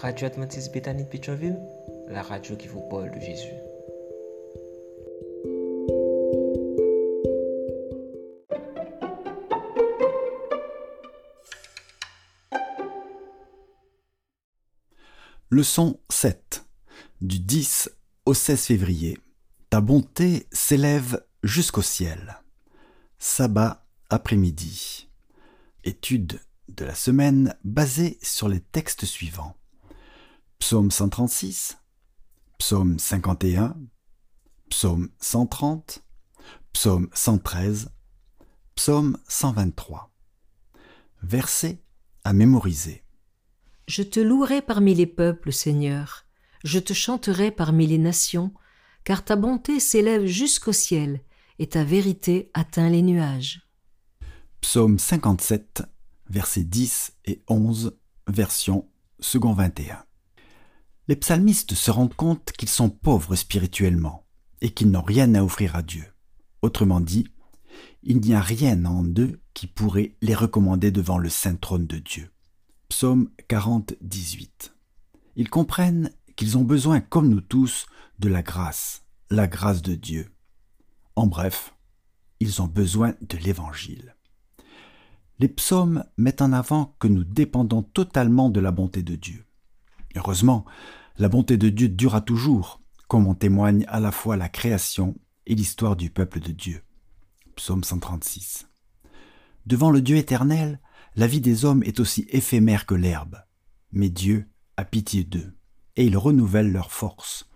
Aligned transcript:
Radio 0.00 0.28
Adventiste 0.28 0.72
Bethany 0.72 1.04
de 1.04 1.08
Pétionville, 1.10 1.60
la 2.08 2.22
radio 2.22 2.56
qui 2.56 2.68
vous 2.68 2.80
parle 2.88 3.10
de 3.10 3.20
Jésus. 3.20 3.52
Leçon 15.50 16.00
7 16.08 16.64
du 17.20 17.38
10 17.38 17.90
au 18.24 18.32
16 18.32 18.64
février. 18.64 19.18
Ta 19.68 19.82
bonté 19.82 20.46
s'élève 20.50 21.22
jusqu'au 21.42 21.82
ciel. 21.82 22.40
Sabbat 23.18 23.84
après-midi. 24.08 25.10
Étude 25.84 26.40
de 26.68 26.86
la 26.86 26.94
semaine 26.94 27.54
basée 27.64 28.18
sur 28.22 28.48
les 28.48 28.60
textes 28.60 29.04
suivants. 29.04 29.59
Psaume 30.60 30.90
136, 30.90 31.78
Psaume 32.58 32.98
51, 32.98 33.76
Psaume 34.68 35.08
130, 35.18 36.04
Psaume 36.72 37.08
113, 37.12 37.90
Psaume 38.76 39.18
123. 39.26 40.12
Versets 41.22 41.82
à 42.22 42.32
mémoriser. 42.32 43.02
Je 43.88 44.02
te 44.04 44.20
louerai 44.20 44.62
parmi 44.62 44.94
les 44.94 45.06
peuples, 45.06 45.52
Seigneur, 45.52 46.26
je 46.62 46.78
te 46.78 46.92
chanterai 46.92 47.50
parmi 47.50 47.86
les 47.88 47.98
nations, 47.98 48.52
car 49.02 49.24
ta 49.24 49.34
bonté 49.34 49.80
s'élève 49.80 50.26
jusqu'au 50.26 50.72
ciel 50.72 51.20
et 51.58 51.68
ta 51.68 51.82
vérité 51.82 52.50
atteint 52.54 52.90
les 52.90 53.02
nuages. 53.02 53.66
Psaume 54.60 54.98
57, 54.98 55.82
versets 56.28 56.64
10 56.64 57.12
et 57.24 57.42
11, 57.48 57.98
version 58.28 58.88
second 59.18 59.54
21. 59.54 60.04
Les 61.10 61.16
psalmistes 61.16 61.74
se 61.74 61.90
rendent 61.90 62.14
compte 62.14 62.52
qu'ils 62.52 62.68
sont 62.68 62.88
pauvres 62.88 63.34
spirituellement 63.34 64.28
et 64.60 64.70
qu'ils 64.70 64.92
n'ont 64.92 65.02
rien 65.02 65.34
à 65.34 65.42
offrir 65.42 65.74
à 65.74 65.82
Dieu. 65.82 66.04
Autrement 66.62 67.00
dit, 67.00 67.26
il 68.04 68.20
n'y 68.20 68.32
a 68.32 68.40
rien 68.40 68.84
en 68.84 69.04
eux 69.18 69.40
qui 69.52 69.66
pourrait 69.66 70.14
les 70.22 70.36
recommander 70.36 70.92
devant 70.92 71.18
le 71.18 71.28
saint 71.28 71.56
trône 71.56 71.88
de 71.88 71.98
Dieu. 71.98 72.30
Psaume 72.88 73.28
40, 73.48 73.94
18. 74.00 74.72
Ils 75.34 75.50
comprennent 75.50 76.12
qu'ils 76.36 76.56
ont 76.56 76.62
besoin, 76.62 77.00
comme 77.00 77.28
nous 77.28 77.40
tous, 77.40 77.86
de 78.20 78.28
la 78.28 78.42
grâce, 78.42 79.04
la 79.30 79.48
grâce 79.48 79.82
de 79.82 79.96
Dieu. 79.96 80.30
En 81.16 81.26
bref, 81.26 81.74
ils 82.38 82.62
ont 82.62 82.68
besoin 82.68 83.16
de 83.20 83.36
l'Évangile. 83.36 84.14
Les 85.40 85.48
psaumes 85.48 86.04
mettent 86.16 86.42
en 86.42 86.52
avant 86.52 86.94
que 87.00 87.08
nous 87.08 87.24
dépendons 87.24 87.82
totalement 87.82 88.48
de 88.48 88.60
la 88.60 88.70
bonté 88.70 89.02
de 89.02 89.16
Dieu. 89.16 89.44
Heureusement, 90.14 90.64
la 91.18 91.28
bonté 91.28 91.56
de 91.56 91.68
Dieu 91.68 91.88
durera 91.88 92.20
toujours, 92.20 92.80
comme 93.08 93.26
en 93.26 93.34
témoigne 93.34 93.84
à 93.88 94.00
la 94.00 94.12
fois 94.12 94.36
la 94.36 94.48
création 94.48 95.16
et 95.46 95.54
l'histoire 95.54 95.96
du 95.96 96.10
peuple 96.10 96.40
de 96.40 96.52
Dieu. 96.52 96.82
Psaume 97.56 97.84
136. 97.84 98.68
Devant 99.66 99.90
le 99.90 100.00
Dieu 100.00 100.16
éternel, 100.16 100.80
la 101.16 101.26
vie 101.26 101.40
des 101.40 101.64
hommes 101.64 101.82
est 101.82 102.00
aussi 102.00 102.26
éphémère 102.30 102.86
que 102.86 102.94
l'herbe, 102.94 103.42
mais 103.92 104.08
Dieu 104.08 104.48
a 104.76 104.84
pitié 104.84 105.24
d'eux, 105.24 105.56
et 105.96 106.06
il 106.06 106.16
renouvelle 106.16 106.72
leur 106.72 106.92
force. 106.92 107.48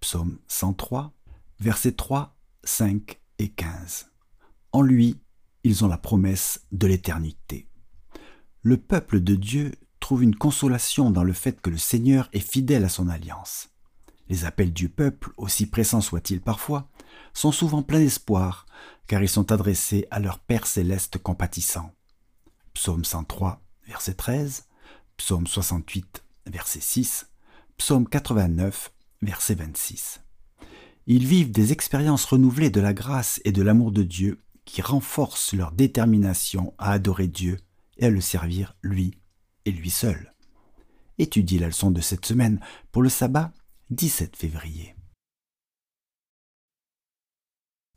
Psaume 0.00 0.38
103, 0.48 1.12
versets 1.58 1.92
3, 1.92 2.36
5 2.64 3.20
et 3.38 3.48
15. 3.48 4.10
En 4.72 4.82
lui, 4.82 5.20
ils 5.64 5.84
ont 5.84 5.88
la 5.88 5.98
promesse 5.98 6.66
de 6.72 6.86
l'éternité. 6.86 7.68
Le 8.62 8.76
peuple 8.76 9.20
de 9.20 9.34
Dieu 9.34 9.72
trouve 10.00 10.22
une 10.24 10.34
consolation 10.34 11.10
dans 11.10 11.22
le 11.22 11.32
fait 11.32 11.60
que 11.60 11.70
le 11.70 11.78
Seigneur 11.78 12.28
est 12.32 12.40
fidèle 12.40 12.84
à 12.84 12.88
son 12.88 13.08
alliance. 13.08 13.68
Les 14.28 14.44
appels 14.44 14.72
du 14.72 14.88
peuple, 14.88 15.30
aussi 15.36 15.66
pressants 15.66 16.00
soient-ils 16.00 16.40
parfois, 16.40 16.88
sont 17.34 17.52
souvent 17.52 17.82
pleins 17.82 18.00
d'espoir, 18.00 18.66
car 19.06 19.22
ils 19.22 19.28
sont 19.28 19.52
adressés 19.52 20.06
à 20.10 20.20
leur 20.20 20.38
Père 20.38 20.66
céleste 20.66 21.18
compatissant. 21.18 21.92
Psaume 22.74 23.04
103, 23.04 23.60
verset 23.86 24.14
13, 24.14 24.66
Psaume 25.16 25.46
68, 25.46 26.24
verset 26.46 26.80
6, 26.80 27.26
Psaume 27.76 28.08
89, 28.08 28.92
verset 29.22 29.54
26. 29.54 30.20
Ils 31.06 31.26
vivent 31.26 31.50
des 31.50 31.72
expériences 31.72 32.24
renouvelées 32.24 32.70
de 32.70 32.80
la 32.80 32.94
grâce 32.94 33.40
et 33.44 33.52
de 33.52 33.62
l'amour 33.62 33.90
de 33.90 34.02
Dieu 34.02 34.40
qui 34.64 34.80
renforcent 34.80 35.54
leur 35.54 35.72
détermination 35.72 36.72
à 36.78 36.92
adorer 36.92 37.26
Dieu 37.26 37.58
et 37.98 38.06
à 38.06 38.10
le 38.10 38.20
servir 38.20 38.76
lui 38.82 39.19
lui 39.72 39.90
seul. 39.90 40.34
Étudie 41.18 41.58
la 41.58 41.66
leçon 41.66 41.90
de 41.90 42.00
cette 42.00 42.24
semaine 42.24 42.60
pour 42.92 43.02
le 43.02 43.08
sabbat 43.08 43.52
17 43.90 44.36
février. 44.36 44.94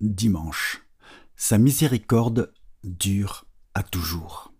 Dimanche. 0.01 0.85
Sa 1.35 1.57
miséricorde 1.57 2.53
dure 2.83 3.45
à 3.73 3.83
toujours. 3.83 4.53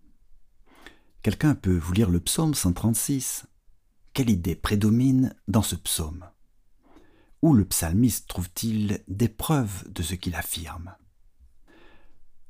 Quelqu'un 1.22 1.56
peut 1.56 1.78
vous 1.78 1.94
lire 1.94 2.10
le 2.10 2.20
psaume 2.20 2.54
136 2.54 3.46
Quelle 4.14 4.30
idée 4.30 4.56
prédomine 4.56 5.36
dans 5.48 5.62
ce 5.62 5.76
psaume? 5.76 6.26
Où 7.42 7.54
le 7.54 7.66
psalmiste 7.66 8.28
trouve-t-il 8.28 9.04
des 9.08 9.30
preuves 9.30 9.84
de 9.92 10.04
ce 10.04 10.16
qu'il 10.16 10.36
affirme? 10.36 10.96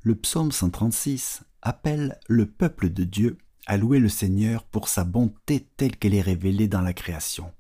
Le 0.02 0.16
psaume 0.16 0.52
136 0.52 1.44
appelle 1.62 2.19
le 2.28 2.46
peuple 2.46 2.90
de 2.90 3.03
Dieu 3.03 3.38
à 3.66 3.78
louer 3.78 4.00
le 4.00 4.09
Seigneur 4.09 4.63
pour 4.66 4.88
sa 4.88 5.03
bonté 5.03 5.68
telle 5.78 5.96
qu'elle 5.96 6.13
est 6.13 6.22
révélée 6.22 6.68
dans 6.68 6.81
la 6.81 6.94
création. 6.94 7.51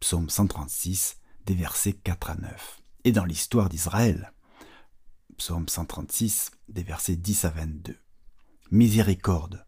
Psaume 0.00 0.30
136, 0.30 1.18
des 1.44 1.54
versets 1.54 1.92
4 1.92 2.30
à 2.30 2.34
9. 2.36 2.82
Et 3.04 3.12
dans 3.12 3.24
l'histoire 3.24 3.68
d'Israël. 3.68 4.32
Psaume 5.36 5.68
136, 5.68 6.50
des 6.68 6.82
versets 6.82 7.16
10 7.16 7.44
à 7.44 7.50
22. 7.50 7.96
Miséricorde, 8.70 9.64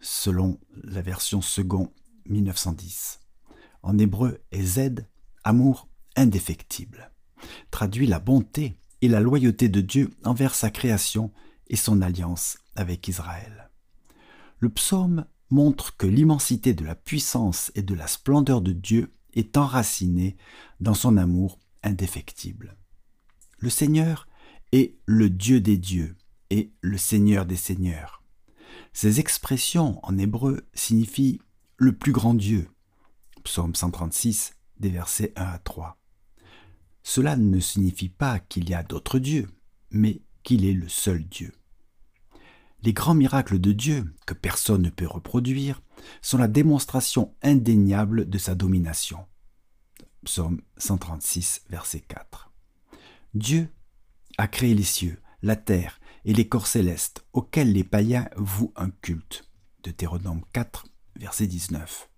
selon 0.00 0.58
la 0.82 1.02
version 1.02 1.40
second 1.40 1.92
1910. 2.26 3.20
En 3.82 3.98
hébreu, 3.98 4.40
Ezed, 4.50 5.06
amour 5.44 5.88
indéfectible, 6.16 7.10
traduit 7.70 8.06
la 8.06 8.18
bonté 8.18 8.78
et 9.02 9.08
la 9.08 9.20
loyauté 9.20 9.68
de 9.68 9.80
Dieu 9.80 10.10
envers 10.24 10.54
sa 10.54 10.70
création 10.70 11.32
et 11.68 11.76
son 11.76 12.00
alliance 12.00 12.58
avec 12.76 13.06
Israël. 13.08 13.63
Le 14.58 14.68
psaume 14.68 15.26
montre 15.50 15.96
que 15.96 16.06
l'immensité 16.06 16.74
de 16.74 16.84
la 16.84 16.94
puissance 16.94 17.70
et 17.74 17.82
de 17.82 17.94
la 17.94 18.06
splendeur 18.06 18.60
de 18.60 18.72
Dieu 18.72 19.12
est 19.34 19.56
enracinée 19.56 20.36
dans 20.80 20.94
son 20.94 21.16
amour 21.16 21.58
indéfectible. 21.82 22.76
Le 23.58 23.70
Seigneur 23.70 24.26
est 24.72 24.96
le 25.06 25.30
Dieu 25.30 25.60
des 25.60 25.78
dieux 25.78 26.16
et 26.50 26.72
le 26.80 26.98
Seigneur 26.98 27.46
des 27.46 27.56
seigneurs. 27.56 28.22
Ces 28.92 29.20
expressions 29.20 29.98
en 30.04 30.18
hébreu 30.18 30.66
signifient 30.72 31.40
le 31.76 31.92
plus 31.92 32.12
grand 32.12 32.34
Dieu. 32.34 32.68
Psaume 33.42 33.74
136, 33.74 34.54
des 34.78 34.90
versets 34.90 35.32
1 35.36 35.44
à 35.44 35.58
3. 35.58 35.98
Cela 37.02 37.36
ne 37.36 37.60
signifie 37.60 38.08
pas 38.08 38.38
qu'il 38.38 38.68
y 38.68 38.74
a 38.74 38.82
d'autres 38.82 39.18
dieux, 39.18 39.48
mais 39.90 40.22
qu'il 40.42 40.64
est 40.64 40.72
le 40.72 40.88
seul 40.88 41.24
Dieu. 41.24 41.52
Les 42.84 42.92
grands 42.92 43.14
miracles 43.14 43.58
de 43.58 43.72
Dieu, 43.72 44.14
que 44.26 44.34
personne 44.34 44.82
ne 44.82 44.90
peut 44.90 45.06
reproduire, 45.06 45.80
sont 46.20 46.36
la 46.36 46.48
démonstration 46.48 47.34
indéniable 47.40 48.28
de 48.28 48.36
sa 48.36 48.54
domination. 48.54 49.24
Psaume 50.22 50.60
136, 50.76 51.62
verset 51.70 52.00
4. 52.00 52.52
Dieu 53.32 53.70
a 54.36 54.48
créé 54.48 54.74
les 54.74 54.82
cieux, 54.82 55.18
la 55.40 55.56
terre 55.56 55.98
et 56.26 56.34
les 56.34 56.46
corps 56.46 56.66
célestes 56.66 57.24
auxquels 57.32 57.72
les 57.72 57.84
païens 57.84 58.28
vouent 58.36 58.74
un 58.76 58.90
culte. 58.90 59.48
Deutéronome 59.82 60.42
4, 60.52 60.86
verset 61.16 61.46
19. 61.46 62.10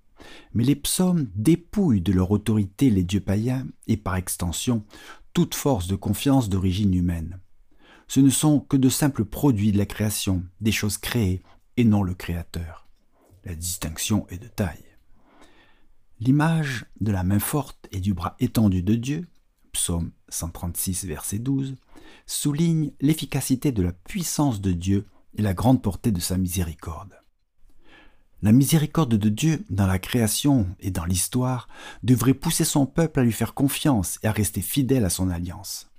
Mais 0.53 0.65
les 0.65 0.75
psaumes 0.75 1.29
dépouillent 1.37 2.01
de 2.01 2.13
leur 2.13 2.33
autorité 2.33 2.91
les 2.91 3.05
dieux 3.05 3.21
païens 3.21 3.69
et 3.87 3.97
par 3.97 4.17
extension 4.17 4.85
toute 5.33 5.55
force 5.55 5.87
de 5.87 5.95
confiance 5.95 6.49
d'origine 6.49 6.93
humaine 6.93 7.39
ce 8.09 8.21
ne 8.21 8.31
sont 8.31 8.61
que 8.61 8.77
de 8.77 8.89
simples 8.89 9.25
produits 9.25 9.73
de 9.73 9.79
la 9.79 9.87
création, 9.87 10.45
des 10.61 10.73
choses 10.73 10.99
créées, 10.99 11.43
et 11.77 11.85
non 11.85 12.03
le 12.03 12.15
Créateur. 12.15 12.89
La 13.45 13.55
distinction 13.55 14.27
est 14.29 14.39
de 14.39 14.49
taille. 14.49 14.85
L'image 16.21 16.87
de 17.01 17.13
la 17.13 17.23
main 17.23 17.39
forte 17.39 17.89
et 17.93 18.01
du 18.01 18.15
bras 18.15 18.37
étendu 18.41 18.83
de 18.83 18.95
Dieu, 18.95 19.27
psaume 19.73 20.13
136, 20.31 21.05
verset 21.05 21.39
12, 21.39 21.77
souligne 22.27 22.93
l'efficacité 23.01 23.73
de 23.73 23.83
la 23.83 23.93
puissance 23.93 24.61
de 24.61 24.73
Dieu 24.73 25.07
et 25.37 25.43
la 25.43 25.53
grande 25.53 25.83
portée 25.83 26.13
de 26.13 26.21
sa 26.21 26.39
miséricorde. 26.39 27.13
La 28.43 28.53
miséricorde 28.53 29.15
de 29.15 29.29
Dieu 29.29 29.65
dans 29.71 29.87
la 29.87 29.99
création 29.99 30.67
et 30.81 30.91
dans 30.91 31.05
l'histoire 31.05 31.69
devrait 32.03 32.35
pousser 32.35 32.65
son 32.65 32.87
peuple 32.87 33.21
à 33.21 33.23
lui 33.23 33.33
faire 33.33 33.55
confiance 33.55 34.19
et 34.23 34.27
à 34.27 34.33
rester 34.33 34.63
fidèle 34.63 35.05
à 35.05 35.11
son 35.11 35.31
alliance. 35.31 35.91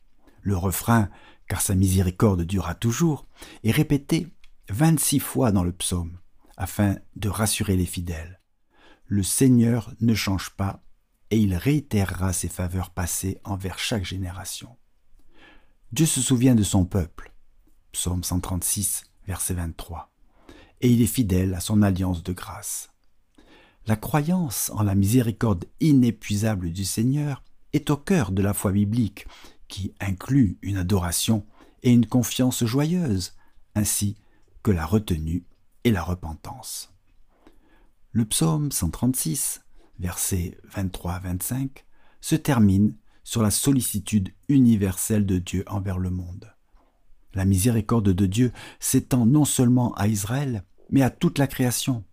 Le 0.42 0.56
refrain 0.56 1.10
car 1.48 1.62
sa 1.62 1.76
miséricorde 1.76 2.44
durera 2.44 2.76
toujours, 2.76 3.28
est 3.64 3.72
répété 3.72 4.28
26 4.70 5.20
fois 5.20 5.52
dans 5.52 5.64
le 5.64 5.72
psaume, 5.72 6.18
afin 6.58 6.98
de 7.16 7.30
rassurer 7.30 7.76
les 7.78 7.86
fidèles. 7.86 8.40
le 9.10 9.24
Seigneur 9.24 9.94
ne 10.02 10.14
change 10.14 10.50
pas 10.50 10.84
et 11.32 11.38
il 11.38 11.56
réitérera 11.56 12.34
ses 12.34 12.50
faveurs 12.50 12.90
passées 12.90 13.40
envers 13.44 13.80
chaque 13.80 14.04
génération. 14.04 14.76
Dieu 15.92 16.06
se 16.06 16.22
souvient 16.22 16.56
de 16.56 16.64
son 16.64 16.86
peuple. 16.86 17.32
Psaume 17.94 18.24
136, 18.24 19.04
verset 19.26 19.54
23. 19.54 20.12
Et 20.82 20.90
il 20.92 21.02
est 21.02 21.08
fidèle 21.08 21.54
à 21.54 21.60
son 21.60 21.82
alliance 21.82 22.24
de 22.24 22.34
grâce. 22.34 22.90
La 23.88 23.96
croyance 23.96 24.70
en 24.76 24.84
la 24.84 24.96
miséricorde 24.96 25.66
inépuisable 25.80 26.72
du 26.72 26.84
Seigneur 26.84 27.44
est 27.72 27.90
au 27.90 27.98
cœur 27.98 28.32
de 28.32 28.42
la 28.42 28.54
foi 28.54 28.72
biblique, 28.72 29.26
qui 29.68 29.94
inclut 30.00 30.58
une 30.62 30.78
adoration 30.78 31.46
et 31.84 31.92
une 31.92 32.06
confiance 32.06 32.66
joyeuse, 32.66 33.34
ainsi 33.76 34.18
que 34.64 34.72
la 34.72 34.86
retenue 34.86 35.46
et 35.84 35.92
la 35.92 36.04
repentance. 36.04 36.94
Le 38.12 38.26
psaume 38.26 38.72
136, 38.72 39.62
versets 40.00 40.58
23 40.74 41.14
à 41.14 41.20
25, 41.20 41.86
se 42.22 42.36
termine 42.36 42.96
sur 43.24 43.42
la 43.42 43.52
sollicitude 43.52 44.30
universelle 44.48 45.26
de 45.26 45.38
Dieu 45.38 45.64
envers 45.68 46.00
le 46.00 46.10
monde. 46.10 46.54
La 47.34 47.46
miséricorde 47.46 48.10
de 48.10 48.26
Dieu 48.26 48.52
s'étend 48.80 49.26
non 49.26 49.46
seulement 49.46 49.94
à 49.96 50.08
Israël, 50.08 50.64
mais 50.90 51.02
à 51.02 51.10
toute 51.10 51.38
la 51.38 51.48
création. 51.48 52.04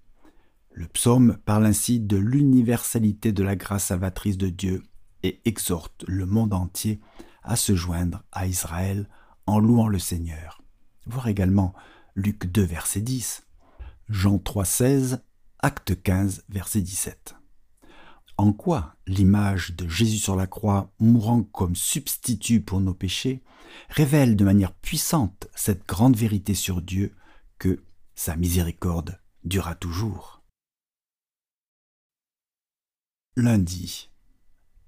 Le 0.73 0.87
psaume 0.89 1.39
parle 1.45 1.67
ainsi 1.67 2.01
de 2.01 2.17
l'universalité 2.17 3.33
de 3.33 3.43
la 3.43 3.55
grâce 3.57 3.87
salvatrice 3.87 4.37
de 4.37 4.49
Dieu 4.49 4.83
et 5.23 5.41
exhorte 5.45 6.05
le 6.09 6.27
monde 6.27 6.53
entier 6.53 7.01
à 7.45 7.57
se 7.57 7.75
joindre 7.75 8.25
à 8.33 8.47
Israël 8.47 9.09
en 9.47 9.59
louant 9.59 9.89
le 9.89 9.99
Seigneur. 9.99 10.63
Voir 11.07 11.29
également 11.29 11.75
Luc 12.17 12.47
2, 12.47 12.63
verset 12.63 13.01
10, 13.01 13.47
Jean 14.09 14.39
3, 14.39 14.65
16, 14.65 15.25
Acte 15.61 16.03
15, 16.03 16.45
verset 16.49 16.81
17. 16.81 17.37
En 18.37 18.53
quoi 18.53 18.97
l'image 19.07 19.75
de 19.77 19.89
Jésus 19.89 20.19
sur 20.19 20.35
la 20.35 20.47
croix, 20.47 20.91
mourant 20.99 21.43
comme 21.43 21.77
substitut 21.77 22.61
pour 22.61 22.81
nos 22.81 22.95
péchés, 22.95 23.43
révèle 23.91 24.37
de 24.37 24.45
manière 24.45 24.73
puissante 24.73 25.47
cette 25.55 25.87
grande 25.87 26.17
vérité 26.17 26.55
sur 26.55 26.83
Dieu 26.83 27.15
que 27.59 27.85
sa 28.15 28.37
miséricorde 28.37 29.21
durera 29.45 29.75
toujours. 29.75 30.43
Lundi. 33.37 34.11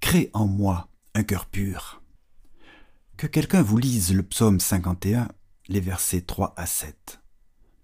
Crée 0.01 0.31
en 0.33 0.47
moi 0.47 0.89
un 1.15 1.25
cœur 1.25 1.47
pur. 1.47 2.03
Que 3.17 3.27
quelqu'un 3.27 3.63
vous 3.63 3.79
lise 3.79 4.13
le 4.13 4.23
psaume 4.23 4.61
51, 4.61 5.29
les 5.69 5.81
versets 5.81 6.21
3 6.21 6.53
à 6.55 6.67
7. 6.67 7.23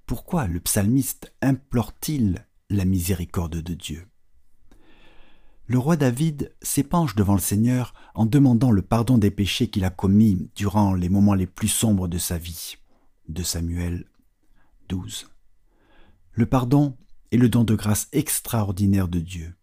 Pourquoi 0.05 0.47
le 0.47 0.61
psalmiste 0.61 1.33
implore-t-il 1.41 2.47
la 2.69 2.85
miséricorde 2.85 3.57
de 3.57 3.73
Dieu? 3.73 4.07
Le 5.65 5.79
roi 5.79 5.97
David 5.97 6.55
s'épanche 6.61 7.15
devant 7.15 7.33
le 7.33 7.41
Seigneur 7.41 7.95
en 8.15 8.27
demandant 8.27 8.71
le 8.71 8.83
pardon 8.83 9.17
des 9.17 9.31
péchés 9.31 9.71
qu'il 9.71 9.87
a 9.87 9.91
commis 9.91 10.51
durant 10.55 10.93
les 10.93 11.09
moments 11.09 11.33
les 11.33 11.47
plus 11.47 11.69
sombres 11.69 12.09
de 12.09 12.19
sa 12.19 12.37
vie. 12.37 12.77
De 13.27 13.43
Samuel 13.43 14.05
12. 14.91 15.31
Le 16.33 16.45
pardon 16.45 16.99
est 17.31 17.39
le 17.39 17.49
don 17.49 17.65
de 17.65 17.75
grâce 17.75 18.09
extraordinaire 18.13 19.09
de 19.09 19.21
Dieu, 19.21 19.55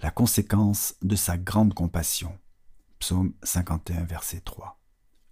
la 0.00 0.12
conséquence 0.12 0.94
de 1.02 1.16
sa 1.16 1.36
grande 1.36 1.74
compassion. 1.74 2.38
Psaume 3.00 3.32
51, 3.42 4.04
verset 4.04 4.42
3. 4.44 4.77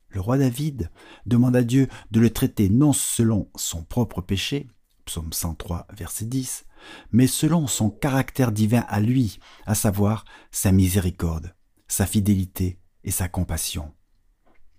Le 0.08 0.20
roi 0.20 0.38
David 0.38 0.90
demande 1.26 1.56
à 1.56 1.62
Dieu 1.62 1.88
de 2.10 2.20
le 2.20 2.30
traiter 2.30 2.68
non 2.68 2.92
selon 2.92 3.50
son 3.56 3.82
propre 3.82 4.20
péché, 4.20 4.68
psaume 5.04 5.32
103, 5.32 5.86
verset 5.96 6.26
10, 6.26 6.66
mais 7.12 7.26
selon 7.26 7.66
son 7.66 7.90
caractère 7.90 8.52
divin 8.52 8.84
à 8.88 9.00
lui, 9.00 9.38
à 9.66 9.74
savoir 9.74 10.24
sa 10.50 10.72
miséricorde, 10.72 11.54
sa 11.88 12.06
fidélité 12.06 12.80
et 13.04 13.10
sa 13.10 13.28
compassion. 13.28 13.92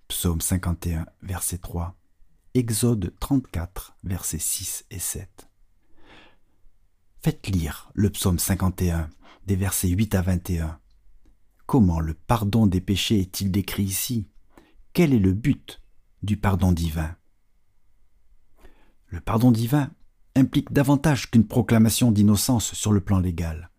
Psaume 0.08 0.42
51, 0.42 1.06
verset 1.22 1.58
3, 1.58 1.98
Exode 2.54 3.14
34, 3.20 3.98
versets 4.04 4.40
6 4.40 4.86
et 4.90 5.00
7. 5.00 5.48
Faites 7.22 7.48
lire 7.48 7.92
le 7.94 8.10
psaume 8.10 8.40
51, 8.40 9.10
des 9.46 9.56
versets 9.56 9.90
8 9.90 10.16
à 10.16 10.22
21. 10.22 10.80
Comment 11.66 12.00
le 12.00 12.14
pardon 12.14 12.66
des 12.66 12.82
péchés 12.82 13.20
est-il 13.20 13.52
décrit 13.52 13.84
ici? 13.84 14.28
Quel 14.98 15.14
est 15.14 15.20
le 15.20 15.34
but 15.34 15.80
du 16.24 16.38
pardon 16.38 16.72
divin? 16.72 17.16
Le 19.06 19.22
pardon 19.22 19.52
divin 19.52 19.92
implique 20.34 20.74
davantage 20.74 21.30
qu'une 21.30 21.46
proclamation 21.46 22.12
d'innocence 22.12 22.74
sur 22.74 22.92
le 22.92 23.00
plan 23.00 23.20
légal. 23.20 23.70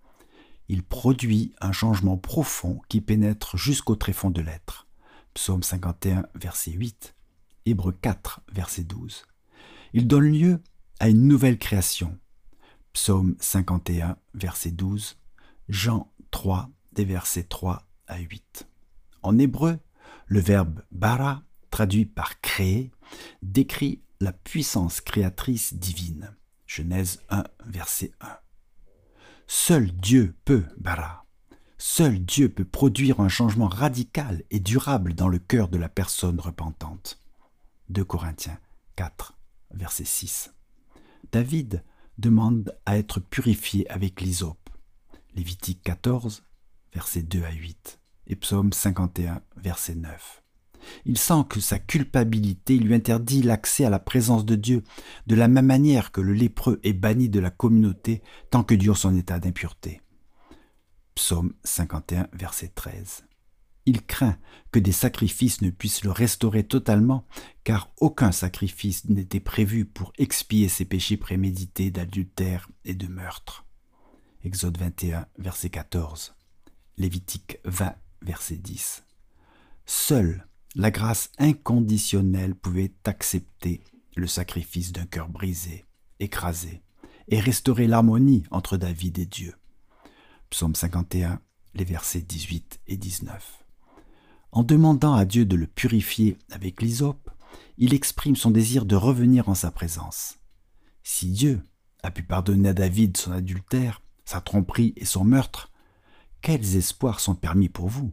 Il 0.69 0.85
produit 0.85 1.57
un 1.61 1.73
changement 1.73 2.17
profond 2.17 2.81
qui 2.89 3.01
pénètre 3.01 3.57
jusqu'au 3.57 3.97
tréfonds 3.97 4.31
de 4.31 4.41
l'être. 4.41 4.87
Psaume 5.35 5.65
51, 5.65 6.25
verset 6.37 6.71
8, 6.71 7.17
Hébreu 7.67 7.99
4, 8.01 8.43
verset 8.53 8.85
12. 8.85 9.25
Il 9.95 10.07
donne 10.07 10.31
lieu 10.31 10.63
à 11.01 11.09
une 11.09 11.27
nouvelle 11.27 11.59
création. 11.59 12.17
Psaume 12.93 13.35
51, 13.41 14.19
verset 14.35 14.71
12, 14.71 15.17
Jean 15.69 16.13
3, 16.31 16.71
des 16.93 17.05
versets 17.05 17.43
3 17.43 17.89
à 18.07 18.21
8. 18.21 18.69
En 19.23 19.37
hébreu, 19.37 19.81
le 20.29 20.41
verbe 20.41 20.83
bara, 20.93 21.43
traduit 21.71 22.07
par 22.07 22.41
créer, 22.41 22.93
décrit 23.43 24.03
la 24.21 24.33
puissance 24.33 25.01
créatrice 25.01 25.75
divine. 25.75 26.35
Genèse 26.67 27.23
1, 27.31 27.45
verset 27.67 28.13
1. 28.21 28.37
Seul 29.47 29.91
Dieu 29.93 30.37
peut, 30.45 30.67
bara, 30.77 31.25
seul 31.79 32.23
Dieu 32.23 32.51
peut 32.51 32.67
produire 32.67 33.21
un 33.21 33.31
changement 33.31 33.69
radical 33.69 34.45
et 34.51 34.61
durable 34.61 35.15
dans 35.15 35.29
le 35.29 35.39
cœur 35.39 35.69
de 35.69 35.79
la 35.79 35.89
personne 35.89 36.39
repentante. 36.39 37.23
2 37.89 38.05
Corinthiens 38.05 38.59
4, 38.97 39.39
verset 39.71 40.05
6. 40.05 40.53
David 41.33 41.83
demande 42.19 42.77
à 42.85 42.99
être 42.99 43.21
purifié 43.21 43.89
avec 43.91 44.21
l'hysope. 44.21 44.69
Lévitique 45.35 45.83
14, 45.83 46.43
verset 46.93 47.23
2 47.23 47.45
à 47.45 47.53
8. 47.53 47.99
Et 48.29 48.37
Psaume 48.37 48.73
51, 48.73 49.41
verset 49.57 49.95
9. 49.95 50.43
Il 51.07 51.19
sent 51.19 51.45
que 51.49 51.61
sa 51.61 51.79
culpabilité 51.79 52.79
lui 52.79 52.95
interdit 52.95 53.43
l'accès 53.43 53.85
à 53.85 53.91
la 53.91 53.99
présence 53.99 54.45
de 54.45 54.55
Dieu, 54.55 54.85
de 55.27 55.35
la 55.35 55.49
même 55.49 55.67
manière 55.67 56.13
que 56.13 56.21
le 56.21 56.33
lépreux 56.33 56.79
est 56.83 56.93
banni 56.93 57.29
de 57.29 57.41
la 57.41 57.51
communauté 57.51 58.23
tant 58.51 58.63
que 58.63 58.75
dure 58.75 58.97
son 58.97 59.17
état 59.17 59.39
d'impureté. 59.39 60.03
Psaume 61.15 61.53
51, 61.65 62.29
verset 62.33 62.69
13. 62.69 63.25
Il 63.87 64.05
craint 64.05 64.37
que 64.71 64.79
des 64.79 64.93
sacrifices 64.93 65.63
ne 65.63 65.71
puissent 65.71 66.05
le 66.05 66.11
restaurer 66.11 66.63
totalement, 66.63 67.27
car 67.65 67.91
aucun 67.97 68.33
sacrifice 68.33 69.09
n'était 69.09 69.41
prévu 69.41 69.87
pour 69.87 70.13
expier 70.19 70.69
ses 70.69 70.85
péchés 70.85 71.17
prémédités 71.17 71.91
d'adultère 71.91 72.69
et 72.85 72.95
de 72.95 73.07
meurtre. 73.07 73.65
Exode 74.45 74.77
21, 74.77 75.27
verset 75.39 75.71
14. 75.71 76.35
Lévitique 76.99 77.59
20, 77.65 77.95
verset 78.23 78.57
10. 78.57 79.05
Seul 79.87 80.47
la 80.75 80.91
grâce 80.91 81.31
inconditionnelle 81.39 82.55
pouvait 82.55 82.93
accepter 83.05 83.81
le 84.17 84.27
sacrifice 84.27 84.93
d'un 84.93 85.07
cœur 85.07 85.29
brisé, 85.29 85.87
écrasé, 86.21 86.83
et 87.29 87.41
restaurer 87.41 87.87
l'harmonie 87.87 88.45
entre 88.51 88.77
David 88.77 89.19
et 89.19 89.27
Dieu. 89.27 89.55
Psaume 90.51 90.75
51, 90.75 91.41
les 91.75 91.85
versets 91.85 92.23
18 92.23 92.81
et 92.87 92.97
19. 92.97 93.65
En 94.53 94.63
demandant 94.63 95.15
à 95.15 95.25
Dieu 95.25 95.45
de 95.45 95.57
le 95.57 95.67
purifier 95.67 96.39
avec 96.51 96.81
l'hysope, 96.81 97.31
il 97.77 97.95
exprime 97.95 98.37
son 98.37 98.51
désir 98.51 98.85
de 98.85 98.97
revenir 98.97 99.49
en 99.49 99.55
sa 99.55 99.71
présence. 99.71 100.39
Si 101.03 101.31
Dieu 101.31 101.63
a 102.03 102.11
pu 102.11 102.23
pardonner 102.23 102.71
à 102.71 102.75
David 102.75 103.17
son 103.17 103.33
adultère, 103.33 104.03
sa 104.25 104.41
tromperie 104.41 104.95
et 104.97 105.05
son 105.05 105.25
meurtre, 105.25 105.71
quels 106.41 106.77
espoirs 106.77 107.21
sont 107.21 107.35
permis 107.35 107.69
pour 107.69 107.89
vous? 107.89 108.13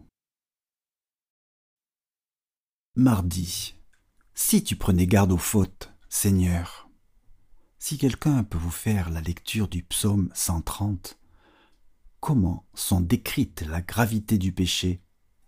Mardi. 2.96 3.75
Si 4.34 4.63
tu 4.63 4.75
prenais 4.75 5.08
garde 5.08 5.32
aux 5.32 5.38
fautes, 5.38 5.94
Seigneur. 6.10 6.89
Si 7.77 7.98
quelqu'un 7.98 8.44
peut 8.44 8.58
vous 8.58 8.72
faire 8.72 9.10
la 9.10 9.22
lecture 9.22 9.67
du 9.67 9.84
psaume 9.84 10.29
130, 10.34 11.20
comment 12.20 12.65
sont 12.74 13.01
décrites 13.01 13.62
la 13.62 13.82
gravité 13.82 14.38
du 14.38 14.51
péché 14.51 15.01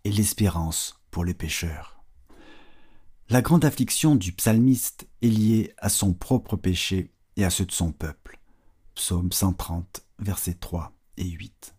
et 0.04 0.12
l'espérance 0.12 1.00
pour 1.10 1.24
les 1.24 1.34
pécheurs 1.34 2.04
La 3.28 3.42
grande 3.42 3.64
affliction 3.64 4.14
du 4.14 4.32
psalmiste 4.32 5.08
est 5.22 5.28
liée 5.28 5.74
à 5.78 5.88
son 5.88 6.12
propre 6.12 6.56
péché 6.56 7.12
et 7.36 7.44
à 7.44 7.50
ceux 7.50 7.66
de 7.66 7.72
son 7.72 7.92
peuple. 7.92 8.38
Psaume 8.94 9.32
130, 9.32 10.06
versets 10.18 10.54
3 10.54 10.92
et 11.16 11.28
8. 11.28 11.77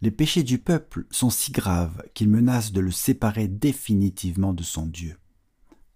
Les 0.00 0.12
péchés 0.12 0.44
du 0.44 0.58
peuple 0.58 1.06
sont 1.10 1.30
si 1.30 1.50
graves 1.50 2.04
qu'ils 2.14 2.28
menacent 2.28 2.70
de 2.70 2.80
le 2.80 2.92
séparer 2.92 3.48
définitivement 3.48 4.52
de 4.52 4.62
son 4.62 4.86
Dieu. 4.86 5.18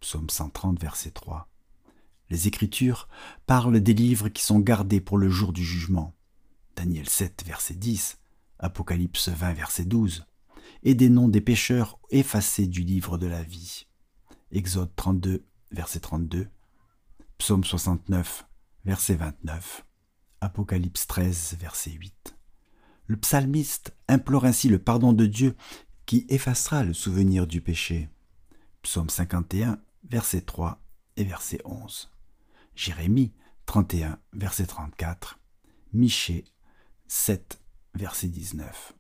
Psaume 0.01 0.29
130, 0.29 0.81
verset 0.81 1.13
3. 1.13 1.49
Les 2.29 2.49
Écritures 2.49 3.09
parlent 3.47 3.81
des 3.81 3.95
livres 3.95 4.29
qui 4.29 4.43
sont 4.43 4.59
gardés 4.59 5.01
pour 5.01 5.19
le 5.19 5.29
jour 5.29 5.53
du 5.53 5.65
jugement. 5.65 6.15
Daniel 6.75 7.09
7, 7.09 7.45
verset 7.47 7.75
10, 7.75 8.19
Apocalypse 8.59 9.29
20, 9.29 9.53
verset 9.53 9.85
12, 9.85 10.27
et 10.83 10.95
des 10.95 11.09
noms 11.09 11.29
des 11.29 11.41
pécheurs 11.41 12.01
effacés 12.11 12.67
du 12.67 12.83
livre 12.83 13.19
de 13.19 13.29
la 13.29 13.45
vie. 13.45 13.87
Exode 14.51 14.91
32, 14.97 15.45
verset 15.71 16.01
32, 16.01 16.49
Psaume 17.39 17.63
69, 17.63 18.49
verset 18.85 19.15
29, 19.15 19.87
Apocalypse 20.41 21.07
13, 21.07 21.57
verset 21.61 21.93
8. 21.93 22.32
Le 23.13 23.19
psalmiste 23.19 23.95
implore 24.09 24.47
ainsi 24.47 24.71
le 24.71 24.79
pardon 24.79 25.13
de 25.13 25.27
Dieu 25.27 25.55
qui 26.07 26.25
effacera 26.31 26.83
le 26.83 26.95
souvenir 26.95 27.47
du 27.47 27.61
péché. 27.61 28.09
Psaume 28.81 29.11
51, 29.11 29.79
verset 30.09 30.41
3 30.41 30.81
et 31.19 31.25
verset 31.25 31.61
11. 31.67 32.11
Jérémie 32.75 33.35
31, 33.67 34.19
verset 34.33 34.65
34. 34.65 35.39
Michée 35.93 36.45
7, 37.07 37.61
verset 37.93 38.29
19. 38.29 38.95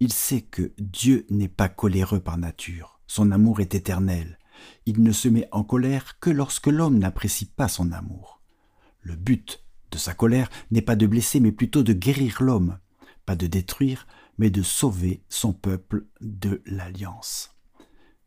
Il 0.00 0.10
sait 0.10 0.40
que 0.40 0.72
Dieu 0.78 1.26
n'est 1.28 1.46
pas 1.48 1.68
coléreux 1.68 2.20
par 2.20 2.38
nature, 2.38 3.00
son 3.06 3.32
amour 3.32 3.60
est 3.60 3.74
éternel. 3.74 4.38
Il 4.86 5.02
ne 5.02 5.12
se 5.12 5.28
met 5.28 5.46
en 5.52 5.62
colère 5.62 6.18
que 6.20 6.30
lorsque 6.30 6.68
l'homme 6.68 6.98
n'apprécie 6.98 7.50
pas 7.50 7.68
son 7.68 7.92
amour. 7.92 8.40
Le 9.02 9.14
but 9.14 9.62
de 9.90 9.98
sa 9.98 10.14
colère 10.14 10.48
n'est 10.70 10.80
pas 10.80 10.96
de 10.96 11.06
blesser, 11.06 11.38
mais 11.38 11.52
plutôt 11.52 11.82
de 11.82 11.92
guérir 11.92 12.42
l'homme, 12.42 12.78
pas 13.26 13.36
de 13.36 13.46
détruire, 13.46 14.06
mais 14.38 14.50
de 14.50 14.62
sauver 14.62 15.22
son 15.28 15.52
peuple 15.52 16.06
de 16.20 16.62
l'alliance. 16.66 17.54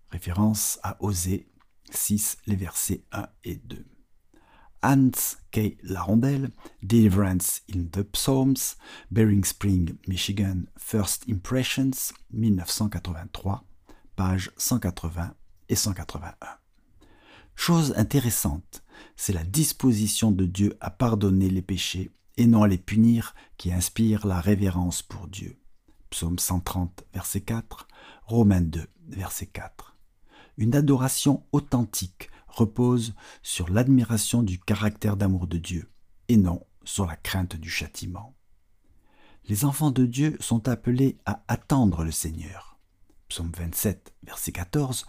Référence 0.10 0.80
à 0.84 0.98
Osée 1.04 1.48
6, 1.92 2.38
les 2.48 2.56
versets 2.56 3.04
1 3.12 3.28
et 3.44 3.56
2. 3.56 3.86
Hans 4.84 5.12
K. 5.52 5.78
Larondel, 5.84 6.52
Deliverance 6.84 7.62
in 7.74 7.86
the 7.92 8.04
Psalms, 8.04 8.78
Bering 9.12 9.44
Spring, 9.44 9.98
Michigan, 10.08 10.64
First 10.78 11.26
Impressions, 11.30 12.14
1983, 12.32 13.66
pages 14.16 14.52
180 14.58 15.34
et 15.70 15.76
181. 15.76 16.36
Chose 17.56 17.94
intéressante, 17.98 18.84
c'est 19.16 19.34
la 19.34 19.44
disposition 19.44 20.32
de 20.32 20.46
Dieu 20.46 20.78
à 20.80 20.92
pardonner 20.92 21.50
les 21.50 21.64
péchés 21.64 22.12
et 22.38 22.48
non 22.48 22.64
à 22.64 22.68
les 22.68 22.78
punir 22.78 23.36
qui 23.58 23.74
inspire 23.74 24.26
la 24.26 24.40
révérence 24.40 25.02
pour 25.02 25.28
Dieu. 25.28 25.60
Psaume 26.10 26.40
130, 26.40 27.04
verset 27.14 27.42
4, 27.42 27.88
Romains 28.24 28.62
2, 28.62 28.88
verset 29.10 29.48
4. 29.48 29.98
Une 30.58 30.76
adoration 30.76 31.44
authentique 31.52 32.30
repose 32.48 33.14
sur 33.44 33.70
l'admiration 33.70 34.42
du 34.42 34.60
caractère 34.60 35.18
d'amour 35.18 35.48
de 35.48 35.58
Dieu 35.58 35.92
et 36.30 36.38
non 36.38 36.66
sur 36.84 37.06
la 37.06 37.16
crainte 37.16 37.56
du 37.56 37.70
châtiment. 37.70 38.36
Les 39.46 39.66
enfants 39.66 39.92
de 39.92 40.06
Dieu 40.06 40.38
sont 40.40 40.68
appelés 40.68 41.18
à 41.26 41.44
attendre 41.48 42.04
le 42.04 42.12
Seigneur. 42.12 42.78
Psaume 43.30 43.52
27, 43.56 44.14
verset 44.24 44.52
14, 44.52 45.06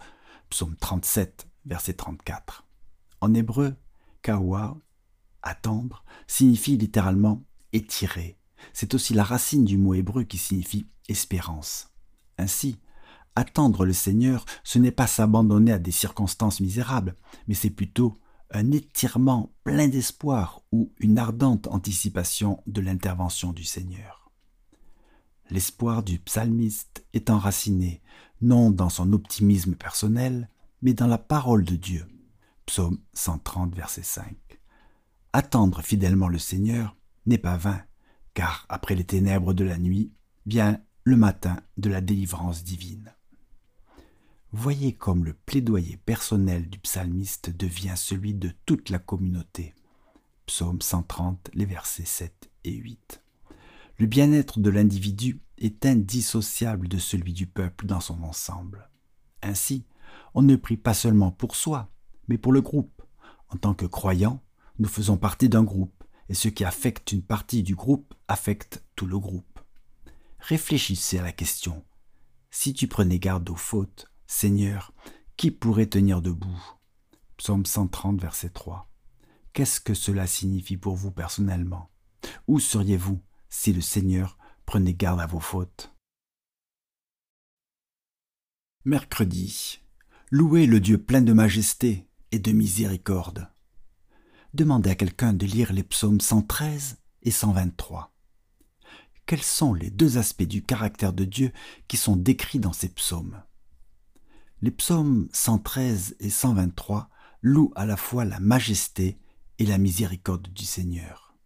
Psaume 0.49 0.75
37, 0.75 1.47
verset 1.65 1.93
34. 1.93 2.65
En 3.21 3.33
hébreu, 3.33 3.75
kawa, 4.21 4.77
attendre, 5.43 6.03
signifie 6.27 6.77
littéralement 6.77 7.43
étirer. 7.73 8.37
C'est 8.73 8.93
aussi 8.93 9.13
la 9.13 9.23
racine 9.23 9.65
du 9.65 9.77
mot 9.77 9.93
hébreu 9.93 10.23
qui 10.23 10.37
signifie 10.37 10.87
espérance. 11.07 11.89
Ainsi, 12.37 12.77
attendre 13.35 13.85
le 13.85 13.93
Seigneur, 13.93 14.45
ce 14.63 14.79
n'est 14.79 14.91
pas 14.91 15.07
s'abandonner 15.07 15.71
à 15.71 15.79
des 15.79 15.91
circonstances 15.91 16.59
misérables, 16.59 17.15
mais 17.47 17.53
c'est 17.53 17.69
plutôt 17.69 18.17
un 18.51 18.71
étirement 18.71 19.53
plein 19.63 19.87
d'espoir 19.87 20.61
ou 20.71 20.91
une 20.99 21.19
ardente 21.19 21.67
anticipation 21.67 22.63
de 22.67 22.81
l'intervention 22.81 23.53
du 23.53 23.63
Seigneur. 23.63 24.31
L'espoir 25.51 26.03
du 26.03 26.19
psalmiste 26.19 27.05
est 27.13 27.29
enraciné 27.29 28.01
non 28.41 28.71
dans 28.71 28.89
son 28.89 29.13
optimisme 29.13 29.75
personnel, 29.75 30.49
mais 30.81 30.93
dans 30.93 31.07
la 31.07 31.17
parole 31.17 31.63
de 31.63 31.75
Dieu. 31.75 32.05
Psaume 32.65 32.99
130, 33.13 33.75
verset 33.75 34.03
5. 34.03 34.58
Attendre 35.31 35.83
fidèlement 35.83 36.27
le 36.27 36.39
Seigneur 36.39 36.95
n'est 37.27 37.37
pas 37.37 37.55
vain, 37.55 37.83
car 38.33 38.65
après 38.67 38.95
les 38.95 39.03
ténèbres 39.03 39.53
de 39.53 39.63
la 39.63 39.77
nuit 39.77 40.11
vient 40.47 40.81
le 41.03 41.17
matin 41.17 41.61
de 41.77 41.89
la 41.89 42.01
délivrance 42.01 42.63
divine. 42.63 43.13
Voyez 44.51 44.93
comme 44.93 45.25
le 45.25 45.33
plaidoyer 45.33 45.97
personnel 45.97 46.67
du 46.67 46.79
psalmiste 46.79 47.51
devient 47.51 47.93
celui 47.95 48.33
de 48.33 48.51
toute 48.65 48.89
la 48.89 48.97
communauté. 48.97 49.75
Psaume 50.47 50.81
130, 50.81 51.51
les 51.53 51.65
versets 51.65 52.05
7 52.05 52.49
et 52.63 52.73
8. 52.73 53.21
Le 53.99 54.07
bien-être 54.07 54.59
de 54.59 54.71
l'individu 54.71 55.41
est 55.59 55.85
indissociable 55.85 56.87
de 56.87 56.97
celui 56.97 57.33
du 57.33 57.45
peuple 57.45 57.85
dans 57.85 57.99
son 57.99 58.23
ensemble. 58.23 58.89
Ainsi, 59.43 59.85
on 60.33 60.41
ne 60.41 60.55
prie 60.55 60.77
pas 60.77 60.95
seulement 60.95 61.31
pour 61.31 61.55
soi, 61.55 61.91
mais 62.27 62.39
pour 62.39 62.51
le 62.51 62.61
groupe. 62.61 63.03
En 63.49 63.57
tant 63.57 63.75
que 63.75 63.85
croyants, 63.85 64.41
nous 64.79 64.87
faisons 64.87 65.17
partie 65.17 65.49
d'un 65.49 65.63
groupe, 65.63 66.03
et 66.29 66.33
ce 66.33 66.47
qui 66.47 66.63
affecte 66.63 67.11
une 67.11 67.23
partie 67.23 67.63
du 67.63 67.75
groupe 67.75 68.13
affecte 68.27 68.83
tout 68.95 69.05
le 69.05 69.19
groupe. 69.19 69.59
Réfléchissez 70.39 71.19
à 71.19 71.23
la 71.23 71.33
question. 71.33 71.85
Si 72.49 72.73
tu 72.73 72.87
prenais 72.87 73.19
garde 73.19 73.49
aux 73.49 73.55
fautes, 73.55 74.09
Seigneur, 74.25 74.93
qui 75.37 75.51
pourrait 75.51 75.87
tenir 75.87 76.21
debout? 76.21 76.61
Psaume 77.37 77.65
130, 77.65 78.21
verset 78.21 78.49
3. 78.49 78.89
Qu'est-ce 79.53 79.81
que 79.81 79.93
cela 79.93 80.27
signifie 80.27 80.77
pour 80.77 80.95
vous 80.95 81.11
personnellement? 81.11 81.89
Où 82.47 82.59
seriez-vous 82.59 83.21
si 83.49 83.73
le 83.73 83.81
Seigneur 83.81 84.37
prenait 84.65 84.93
garde 84.93 85.19
à 85.19 85.25
vos 85.25 85.39
fautes? 85.39 85.93
Mercredi. 88.85 89.81
Louez 90.31 90.67
le 90.67 90.79
Dieu 90.79 91.03
plein 91.03 91.21
de 91.21 91.33
majesté 91.33 92.07
et 92.31 92.39
de 92.39 92.51
miséricorde. 92.51 93.49
Demandez 94.55 94.89
à 94.89 94.95
quelqu'un 94.95 95.33
de 95.33 95.45
lire 95.45 95.71
les 95.73 95.83
psaumes 95.83 96.19
113 96.19 96.97
et 97.21 97.29
123. 97.29 98.11
Quels 99.27 99.43
sont 99.43 99.75
les 99.75 99.91
deux 99.91 100.17
aspects 100.17 100.41
du 100.41 100.63
caractère 100.63 101.13
de 101.13 101.23
Dieu 101.23 101.51
qui 101.87 101.97
sont 101.97 102.15
décrits 102.15 102.57
dans 102.57 102.73
ces 102.73 102.89
psaumes? 102.89 103.43
Les 104.63 104.71
psaumes 104.71 105.29
113 105.33 106.15
et 106.19 106.31
123 106.31 107.09
louent 107.43 107.71
à 107.75 107.85
la 107.85 107.95
fois 107.95 108.25
la 108.25 108.39
majesté 108.39 109.19
et 109.59 109.67
la 109.67 109.77
miséricorde 109.77 110.51
du 110.51 110.65
Seigneur. 110.65 111.37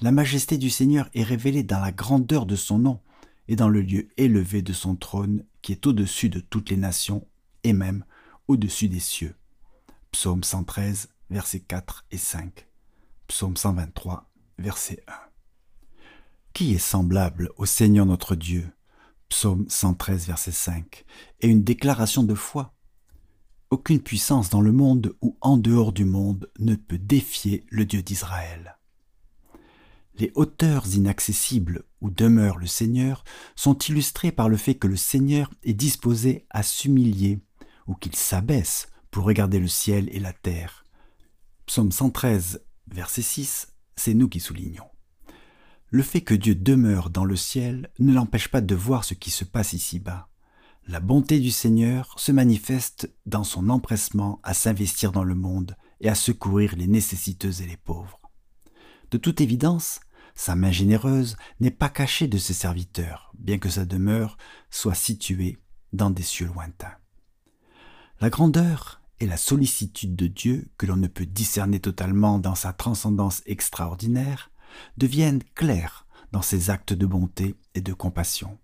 La 0.00 0.10
majesté 0.10 0.58
du 0.58 0.70
Seigneur 0.70 1.08
est 1.14 1.22
révélée 1.22 1.62
dans 1.62 1.78
la 1.78 1.92
grandeur 1.92 2.46
de 2.46 2.56
son 2.56 2.80
nom 2.80 3.00
et 3.46 3.54
dans 3.54 3.68
le 3.68 3.80
lieu 3.80 4.08
élevé 4.16 4.60
de 4.60 4.72
son 4.72 4.96
trône 4.96 5.44
qui 5.62 5.70
est 5.70 5.86
au-dessus 5.86 6.30
de 6.30 6.40
toutes 6.40 6.70
les 6.70 6.76
nations 6.76 7.28
et 7.62 7.72
même 7.74 8.04
au-dessus 8.48 8.88
des 8.88 8.98
cieux. 8.98 9.36
Psaume 10.10 10.42
113, 10.42 11.10
versets 11.30 11.60
4 11.60 12.06
et 12.10 12.18
5. 12.18 12.66
Psaume 13.28 13.56
123, 13.56 14.30
verset 14.58 15.02
1. 15.06 15.12
Qui 16.52 16.74
est 16.74 16.78
semblable 16.78 17.50
au 17.56 17.66
Seigneur 17.66 18.04
notre 18.04 18.34
Dieu? 18.34 18.68
Psaume 19.28 19.64
113, 19.68 20.26
verset 20.26 20.50
5, 20.50 21.04
et 21.40 21.46
une 21.46 21.62
déclaration 21.62 22.24
de 22.24 22.34
foi. 22.34 22.74
Aucune 23.70 24.00
puissance 24.00 24.50
dans 24.50 24.60
le 24.60 24.72
monde 24.72 25.14
ou 25.22 25.36
en 25.40 25.56
dehors 25.56 25.92
du 25.92 26.04
monde 26.04 26.50
ne 26.58 26.74
peut 26.74 26.98
défier 26.98 27.64
le 27.70 27.86
Dieu 27.86 28.02
d'Israël. 28.02 28.76
Les 30.16 30.32
hauteurs 30.34 30.92
inaccessibles 30.96 31.84
où 32.00 32.10
demeure 32.10 32.58
le 32.58 32.66
Seigneur 32.66 33.22
sont 33.54 33.78
illustrées 33.78 34.32
par 34.32 34.48
le 34.48 34.56
fait 34.56 34.74
que 34.74 34.88
le 34.88 34.96
Seigneur 34.96 35.48
est 35.62 35.74
disposé 35.74 36.46
à 36.50 36.64
s'humilier 36.64 37.38
ou 37.86 37.94
qu'il 37.94 38.16
s'abaisse 38.16 38.88
pour 39.12 39.24
regarder 39.24 39.60
le 39.60 39.68
ciel 39.68 40.08
et 40.12 40.18
la 40.18 40.32
terre. 40.32 40.84
Psaume 41.70 41.92
113, 41.92 42.64
verset 42.88 43.22
6, 43.22 43.68
c'est 43.94 44.14
nous 44.14 44.28
qui 44.28 44.40
soulignons. 44.40 44.90
Le 45.86 46.02
fait 46.02 46.20
que 46.20 46.34
Dieu 46.34 46.56
demeure 46.56 47.10
dans 47.10 47.24
le 47.24 47.36
ciel 47.36 47.92
ne 48.00 48.12
l'empêche 48.12 48.48
pas 48.48 48.60
de 48.60 48.74
voir 48.74 49.04
ce 49.04 49.14
qui 49.14 49.30
se 49.30 49.44
passe 49.44 49.72
ici-bas. 49.72 50.28
La 50.88 50.98
bonté 50.98 51.38
du 51.38 51.52
Seigneur 51.52 52.12
se 52.18 52.32
manifeste 52.32 53.14
dans 53.24 53.44
son 53.44 53.68
empressement 53.68 54.40
à 54.42 54.52
s'investir 54.52 55.12
dans 55.12 55.22
le 55.22 55.36
monde 55.36 55.76
et 56.00 56.08
à 56.08 56.16
secourir 56.16 56.74
les 56.74 56.88
nécessiteux 56.88 57.62
et 57.62 57.66
les 57.66 57.76
pauvres. 57.76 58.20
De 59.12 59.16
toute 59.16 59.40
évidence, 59.40 60.00
sa 60.34 60.56
main 60.56 60.72
généreuse 60.72 61.36
n'est 61.60 61.70
pas 61.70 61.88
cachée 61.88 62.26
de 62.26 62.38
ses 62.38 62.52
serviteurs, 62.52 63.30
bien 63.38 63.58
que 63.58 63.70
sa 63.70 63.84
demeure 63.84 64.38
soit 64.70 64.94
située 64.94 65.56
dans 65.92 66.10
des 66.10 66.24
cieux 66.24 66.46
lointains. 66.46 66.96
La 68.20 68.28
grandeur 68.28 68.99
et 69.20 69.26
la 69.26 69.36
sollicitude 69.36 70.16
de 70.16 70.26
Dieu, 70.26 70.70
que 70.78 70.86
l'on 70.86 70.96
ne 70.96 71.06
peut 71.06 71.26
discerner 71.26 71.78
totalement 71.78 72.38
dans 72.38 72.54
sa 72.54 72.72
transcendance 72.72 73.42
extraordinaire, 73.46 74.50
deviennent 74.96 75.42
clairs 75.54 76.06
dans 76.32 76.42
ses 76.42 76.70
actes 76.70 76.94
de 76.94 77.06
bonté 77.06 77.54
et 77.74 77.82
de 77.82 77.92
compassion. 77.92 78.58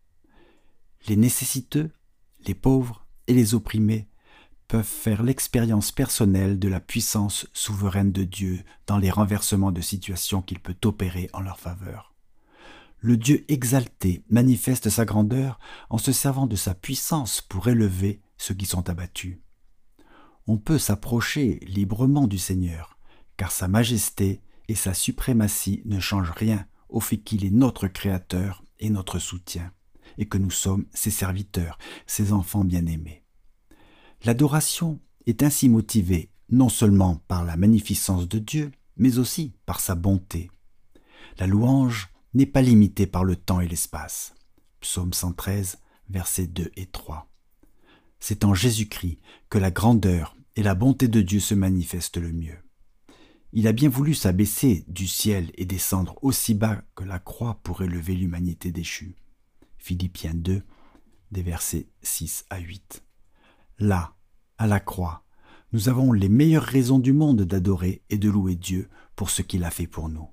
Les 1.08 1.16
nécessiteux, 1.16 1.92
les 2.46 2.54
pauvres 2.54 3.06
et 3.26 3.34
les 3.34 3.54
opprimés 3.54 4.08
peuvent 4.68 4.84
faire 4.84 5.22
l'expérience 5.22 5.92
personnelle 5.92 6.58
de 6.58 6.68
la 6.68 6.80
puissance 6.80 7.46
souveraine 7.52 8.10
de 8.10 8.24
Dieu 8.24 8.64
dans 8.86 8.98
les 8.98 9.10
renversements 9.10 9.72
de 9.72 9.80
situations 9.80 10.42
qu'il 10.42 10.58
peut 10.58 10.76
opérer 10.84 11.30
en 11.32 11.40
leur 11.40 11.60
faveur. 11.60 12.14
le 13.00 13.16
Dieu 13.16 13.44
exalté 13.48 14.24
manifeste 14.30 14.88
sa 14.88 15.04
grandeur 15.04 15.60
en 15.90 15.98
se 15.98 16.10
servant 16.12 16.46
de 16.46 16.56
sa 16.56 16.74
puissance 16.74 17.40
pour 17.40 17.68
élever 17.68 18.20
ceux 18.38 18.54
qui 18.54 18.66
sont 18.66 18.88
abattus. 18.88 19.38
On 20.46 20.58
peut 20.58 20.78
s'approcher 20.78 21.58
librement 21.66 22.26
du 22.26 22.38
Seigneur, 22.38 22.98
car 23.36 23.50
sa 23.50 23.66
majesté 23.66 24.40
et 24.68 24.74
sa 24.74 24.94
suprématie 24.94 25.82
ne 25.84 25.98
changent 26.00 26.32
rien 26.36 26.66
au 26.88 27.00
fait 27.00 27.18
qu'il 27.18 27.44
est 27.44 27.50
notre 27.50 27.88
Créateur 27.88 28.62
et 28.78 28.90
notre 28.90 29.18
soutien, 29.18 29.72
et 30.18 30.26
que 30.26 30.38
nous 30.38 30.50
sommes 30.50 30.86
ses 30.94 31.10
serviteurs, 31.10 31.78
ses 32.06 32.32
enfants 32.32 32.64
bien-aimés. 32.64 33.24
L'adoration 34.24 35.00
est 35.26 35.42
ainsi 35.42 35.68
motivée 35.68 36.30
non 36.48 36.68
seulement 36.68 37.16
par 37.26 37.44
la 37.44 37.56
magnificence 37.56 38.28
de 38.28 38.38
Dieu, 38.38 38.70
mais 38.96 39.18
aussi 39.18 39.52
par 39.66 39.80
sa 39.80 39.94
bonté. 39.94 40.50
La 41.38 41.46
louange 41.46 42.08
n'est 42.34 42.46
pas 42.46 42.62
limitée 42.62 43.06
par 43.06 43.24
le 43.24 43.36
temps 43.36 43.60
et 43.60 43.68
l'espace. 43.68 44.34
Psaume 44.80 45.12
113, 45.12 45.78
versets 46.08 46.46
2 46.46 46.70
et 46.76 46.86
3. 46.86 47.28
C'est 48.28 48.44
en 48.44 48.54
Jésus-Christ 48.54 49.20
que 49.50 49.58
la 49.58 49.70
grandeur 49.70 50.36
et 50.56 50.64
la 50.64 50.74
bonté 50.74 51.06
de 51.06 51.22
Dieu 51.22 51.38
se 51.38 51.54
manifestent 51.54 52.16
le 52.16 52.32
mieux. 52.32 52.58
Il 53.52 53.68
a 53.68 53.72
bien 53.72 53.88
voulu 53.88 54.14
s'abaisser 54.14 54.84
du 54.88 55.06
ciel 55.06 55.52
et 55.54 55.64
descendre 55.64 56.18
aussi 56.22 56.54
bas 56.54 56.82
que 56.96 57.04
la 57.04 57.20
croix 57.20 57.60
pour 57.62 57.82
élever 57.82 58.16
l'humanité 58.16 58.72
déchue. 58.72 59.16
Philippiens 59.78 60.34
2, 60.34 60.64
des 61.30 61.42
versets 61.44 61.86
6 62.02 62.46
à 62.50 62.58
8. 62.58 63.04
Là, 63.78 64.16
à 64.58 64.66
la 64.66 64.80
croix, 64.80 65.22
nous 65.70 65.88
avons 65.88 66.10
les 66.10 66.28
meilleures 66.28 66.64
raisons 66.64 66.98
du 66.98 67.12
monde 67.12 67.42
d'adorer 67.42 68.02
et 68.10 68.18
de 68.18 68.28
louer 68.28 68.56
Dieu 68.56 68.88
pour 69.14 69.30
ce 69.30 69.42
qu'il 69.42 69.62
a 69.62 69.70
fait 69.70 69.86
pour 69.86 70.08
nous. 70.08 70.28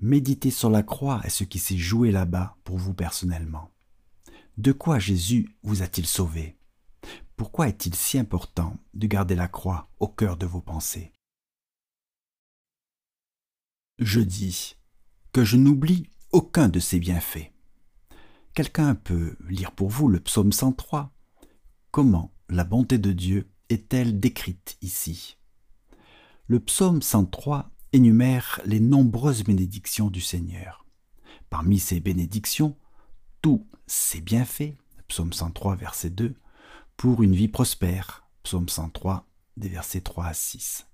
Méditez 0.00 0.50
sur 0.50 0.70
la 0.70 0.82
croix 0.82 1.20
et 1.26 1.30
ce 1.30 1.44
qui 1.44 1.58
s'est 1.58 1.76
joué 1.76 2.10
là-bas 2.10 2.56
pour 2.64 2.78
vous 2.78 2.94
personnellement. 2.94 3.70
De 4.56 4.72
quoi 4.72 4.98
Jésus 4.98 5.54
vous 5.62 5.82
a-t-il 5.82 6.06
sauvé? 6.06 6.55
Pourquoi 7.36 7.68
est-il 7.68 7.94
si 7.94 8.18
important 8.18 8.78
de 8.94 9.06
garder 9.06 9.34
la 9.34 9.46
croix 9.46 9.90
au 10.00 10.08
cœur 10.08 10.38
de 10.38 10.46
vos 10.46 10.62
pensées? 10.62 11.12
Je 13.98 14.20
dis 14.20 14.76
que 15.32 15.44
je 15.44 15.58
n'oublie 15.58 16.08
aucun 16.32 16.68
de 16.68 16.80
ses 16.80 16.98
bienfaits. 16.98 17.52
Quelqu'un 18.54 18.94
peut 18.94 19.36
lire 19.48 19.72
pour 19.72 19.90
vous 19.90 20.08
le 20.08 20.18
psaume 20.18 20.50
103. 20.50 21.12
Comment 21.90 22.32
la 22.48 22.64
bonté 22.64 22.96
de 22.96 23.12
Dieu 23.12 23.50
est-elle 23.68 24.18
décrite 24.18 24.78
ici? 24.80 25.36
Le 26.46 26.58
psaume 26.60 27.02
103 27.02 27.70
énumère 27.92 28.62
les 28.64 28.80
nombreuses 28.80 29.44
bénédictions 29.44 30.08
du 30.08 30.22
Seigneur. 30.22 30.86
Parmi 31.50 31.78
ces 31.78 32.00
bénédictions, 32.00 32.78
tous 33.42 33.66
ses 33.86 34.22
bienfaits, 34.22 34.74
psaume 35.06 35.34
103, 35.34 35.76
verset 35.76 36.10
2, 36.10 36.34
pour 36.96 37.22
une 37.22 37.34
vie 37.34 37.48
prospère, 37.48 38.26
psaume 38.42 38.68
103, 38.68 39.26
des 39.56 39.68
versets 39.68 40.00
3 40.00 40.26
à 40.26 40.34
6. 40.34 40.86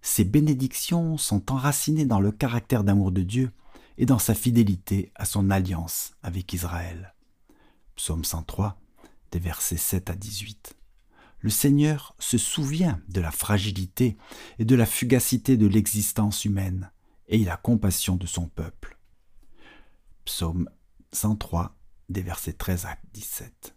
Ces 0.00 0.24
bénédictions 0.24 1.16
sont 1.16 1.52
enracinées 1.52 2.06
dans 2.06 2.20
le 2.20 2.32
caractère 2.32 2.84
d'amour 2.84 3.12
de 3.12 3.22
Dieu 3.22 3.52
et 3.98 4.06
dans 4.06 4.18
sa 4.18 4.34
fidélité 4.34 5.12
à 5.14 5.24
son 5.24 5.50
alliance 5.50 6.14
avec 6.22 6.52
Israël. 6.52 7.14
Psaume 7.96 8.24
103, 8.24 8.80
des 9.30 9.38
versets 9.38 9.76
7 9.76 10.10
à 10.10 10.14
18 10.14 10.76
le 11.42 11.50
Seigneur 11.50 12.14
se 12.18 12.38
souvient 12.38 13.00
de 13.08 13.20
la 13.20 13.32
fragilité 13.32 14.16
et 14.58 14.64
de 14.64 14.76
la 14.76 14.86
fugacité 14.86 15.56
de 15.56 15.66
l'existence 15.66 16.44
humaine, 16.44 16.90
et 17.28 17.36
il 17.36 17.50
a 17.50 17.56
compassion 17.56 18.16
de 18.16 18.26
son 18.26 18.46
peuple. 18.46 18.96
Psaume 20.24 20.70
103, 21.12 21.76
des 22.08 22.22
versets 22.22 22.52
13 22.52 22.86
à 22.86 22.96
17. 23.12 23.74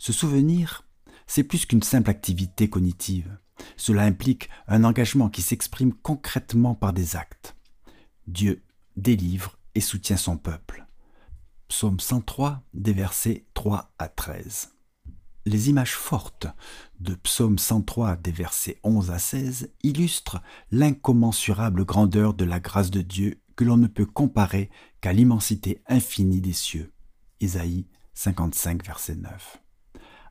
Ce 0.00 0.14
souvenir, 0.14 0.88
c'est 1.26 1.44
plus 1.44 1.66
qu'une 1.66 1.82
simple 1.82 2.08
activité 2.08 2.70
cognitive. 2.70 3.38
Cela 3.76 4.04
implique 4.04 4.48
un 4.66 4.84
engagement 4.84 5.28
qui 5.28 5.42
s'exprime 5.42 5.92
concrètement 5.92 6.74
par 6.74 6.94
des 6.94 7.16
actes. 7.16 7.54
Dieu 8.26 8.62
délivre 8.96 9.58
et 9.74 9.82
soutient 9.82 10.16
son 10.16 10.38
peuple. 10.38 10.86
Psaume 11.68 12.00
103, 12.00 12.62
des 12.72 12.94
versets 12.94 13.44
3 13.52 13.92
à 13.98 14.08
13. 14.08 14.70
Les 15.44 15.68
images 15.68 15.94
fortes 15.94 16.46
de 16.98 17.14
Psaume 17.14 17.58
103 17.58 18.16
des 18.16 18.32
versets 18.32 18.80
11 18.82 19.10
à 19.10 19.18
16 19.18 19.70
illustrent 19.82 20.40
l'incommensurable 20.70 21.84
grandeur 21.84 22.32
de 22.32 22.46
la 22.46 22.58
grâce 22.58 22.90
de 22.90 23.02
Dieu 23.02 23.42
que 23.54 23.64
l'on 23.64 23.76
ne 23.76 23.86
peut 23.86 24.06
comparer 24.06 24.70
qu'à 25.02 25.12
l'immensité 25.12 25.82
infinie 25.88 26.40
des 26.40 26.54
cieux. 26.54 26.90
Isaïe 27.40 27.86
55 28.14 28.82
verset 28.86 29.16
9. 29.16 29.60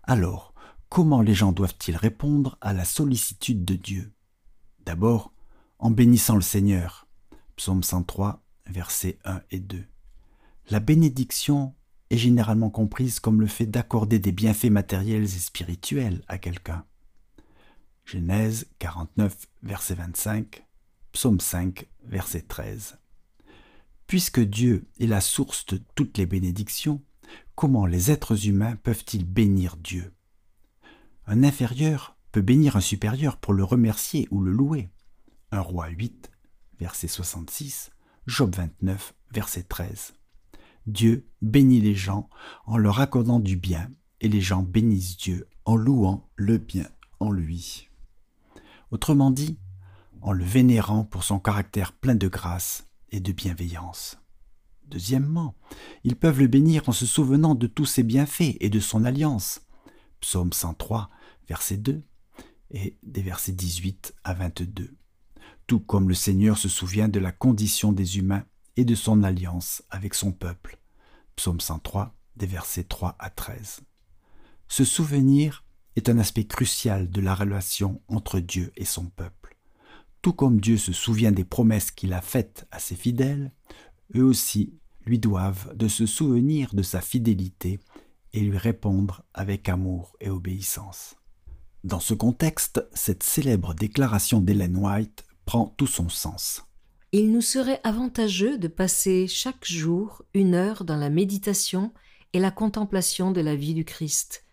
Alors, 0.10 0.56
comment 0.90 1.22
les 1.22 1.36
gens 1.36 1.52
doivent-ils 1.52 1.96
répondre 1.96 2.58
à 2.62 2.74
la 2.74 2.84
sollicitude 2.84 3.64
de 3.64 3.76
Dieu? 3.76 4.12
D'abord, 4.84 5.32
en 5.78 5.92
bénissant 5.92 6.34
le 6.34 6.42
Seigneur. 6.42 7.06
Psaume 7.58 7.84
103 7.84 8.42
versets 8.66 9.20
1 9.24 9.44
et 9.52 9.60
2. 9.60 9.86
La 10.72 10.80
bénédiction 10.80 11.76
est 12.10 12.18
généralement 12.18 12.72
comprise 12.72 13.20
comme 13.20 13.40
le 13.40 13.46
fait 13.46 13.68
d'accorder 13.68 14.18
des 14.18 14.32
bienfaits 14.32 14.72
matériels 14.72 15.26
et 15.26 15.28
spirituels 15.28 16.24
à 16.28 16.40
quelqu'un. 16.40 16.86
Genèse 18.04 18.66
49, 18.80 19.48
verset 19.62 19.94
25, 19.94 20.66
Psaume 21.12 21.40
5, 21.40 21.88
verset 22.06 22.42
13. 22.42 22.98
Puisque 24.08 24.40
Dieu 24.40 24.88
est 25.00 25.06
la 25.06 25.22
source 25.22 25.68
de 25.68 25.80
toutes 25.94 26.18
les 26.18 26.26
bénédictions, 26.26 27.00
comment 27.56 27.86
les 27.86 28.12
êtres 28.12 28.48
humains 28.48 28.76
peuvent-ils 28.78 29.26
bénir 29.26 29.78
Dieu? 29.78 30.14
Un 31.26 31.44
inférieur 31.44 32.18
peut 32.32 32.42
bénir 32.42 32.76
un 32.76 32.82
supérieur 32.82 33.38
pour 33.38 33.54
le 33.54 33.64
remercier 33.64 34.28
ou 34.32 34.42
le 34.42 34.52
louer. 34.52 34.90
Un 35.52 35.62
roi 35.62 35.88
8, 35.90 36.32
verset 36.80 37.08
66, 37.08 37.92
Job 38.28 38.56
29, 38.56 39.14
verset 39.32 39.64
13. 39.64 40.14
Dieu 40.86 41.28
bénit 41.42 41.82
les 41.82 41.96
gens 41.96 42.30
en 42.66 42.78
leur 42.78 43.00
accordant 43.00 43.40
du 43.40 43.56
bien, 43.56 43.90
et 44.22 44.28
les 44.28 44.42
gens 44.42 44.64
bénissent 44.64 45.18
Dieu 45.18 45.48
en 45.66 45.76
louant 45.76 46.30
le 46.36 46.58
bien 46.58 46.88
en 47.20 47.32
lui. 47.32 47.90
Autrement 48.92 49.32
dit, 49.32 49.60
en 50.22 50.32
le 50.32 50.44
vénérant 50.44 51.06
pour 51.06 51.24
son 51.24 51.40
caractère 51.40 51.94
plein 51.94 52.16
de 52.16 52.28
grâce 52.28 52.88
et 53.12 53.20
de 53.20 53.32
bienveillance. 53.32 54.19
Deuxièmement, 54.90 55.56
ils 56.04 56.16
peuvent 56.16 56.40
le 56.40 56.48
bénir 56.48 56.90
en 56.90 56.92
se 56.92 57.06
souvenant 57.06 57.54
de 57.54 57.68
tous 57.68 57.86
ses 57.86 58.04
bienfaits 58.04 58.58
et 58.60 58.70
de 58.70 58.80
son 58.80 59.06
alliance. 59.06 59.62
Psaume 60.20 60.52
103, 60.52 61.10
verset 61.48 61.78
2 61.78 62.02
et 62.72 62.98
des 63.04 63.22
versets 63.22 63.52
18 63.52 64.16
à 64.24 64.34
22. 64.34 64.96
Tout 65.68 65.80
comme 65.80 66.10
le 66.10 66.16
Seigneur 66.16 66.58
se 66.58 66.70
souvient 66.70 67.08
de 67.08 67.20
la 67.20 67.32
condition 67.32 67.92
des 67.92 68.18
humains 68.18 68.46
et 68.78 68.86
de 68.86 68.96
son 68.96 69.24
alliance 69.24 69.84
avec 69.92 70.16
son 70.16 70.32
peuple. 70.32 70.80
Psaume 71.36 71.60
103, 71.60 72.16
des 72.36 72.48
versets 72.48 72.84
3 72.84 73.16
à 73.20 73.30
13. 73.30 73.82
Ce 74.68 74.86
souvenir 74.86 75.66
est 75.96 76.10
un 76.10 76.18
aspect 76.18 76.46
crucial 76.46 77.10
de 77.10 77.22
la 77.22 77.36
relation 77.36 78.02
entre 78.08 78.40
Dieu 78.40 78.72
et 78.76 78.86
son 78.86 79.06
peuple. 79.06 79.58
Tout 80.22 80.34
comme 80.34 80.60
Dieu 80.60 80.78
se 80.78 80.92
souvient 80.92 81.32
des 81.32 81.46
promesses 81.46 81.92
qu'il 81.92 82.14
a 82.14 82.22
faites 82.22 82.68
à 82.72 82.80
ses 82.80 82.96
fidèles, 82.96 83.52
eux 84.16 84.24
aussi 84.24 84.74
lui 85.06 85.20
doivent 85.20 85.76
de 85.76 85.88
se 85.88 86.06
souvenir 86.06 86.74
de 86.74 86.84
sa 86.84 87.02
fidélité 87.02 87.80
et 88.34 88.42
lui 88.42 88.58
répondre 88.58 89.24
avec 89.34 89.70
amour 89.70 90.16
et 90.20 90.30
obéissance. 90.30 91.16
Dans 91.84 92.00
ce 92.00 92.14
contexte, 92.14 92.86
cette 92.94 93.24
célèbre 93.24 93.74
déclaration 93.74 94.42
d'Hélène 94.42 94.78
White 94.78 95.26
prend 95.46 95.74
tout 95.78 95.88
son 95.88 96.10
sens 96.10 96.64
il 97.12 97.32
nous 97.32 97.42
serait 97.42 97.82
avantageux 97.84 98.58
de 98.58 98.68
passer 98.68 99.28
chaque 99.28 99.66
jour 99.66 100.22
une 100.34 100.54
heure 100.54 100.84
dans 100.84 100.96
la 100.96 101.10
méditation 101.10 101.92
et 102.34 102.40
la 102.40 102.52
contemplation 102.52 103.32
de 103.32 103.42
la 103.42 103.56
vie 103.56 103.74
du 103.74 103.84
Christ. 103.84 104.46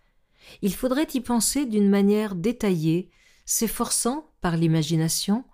Il 0.63 0.75
faudrait 0.75 1.09
y 1.13 1.21
penser 1.21 1.67
d'une 1.67 1.91
manière 1.91 2.35
détaillée, 2.35 3.11
s'efforçant, 3.45 4.31
par 4.41 4.57
l'imagination, 4.57 5.45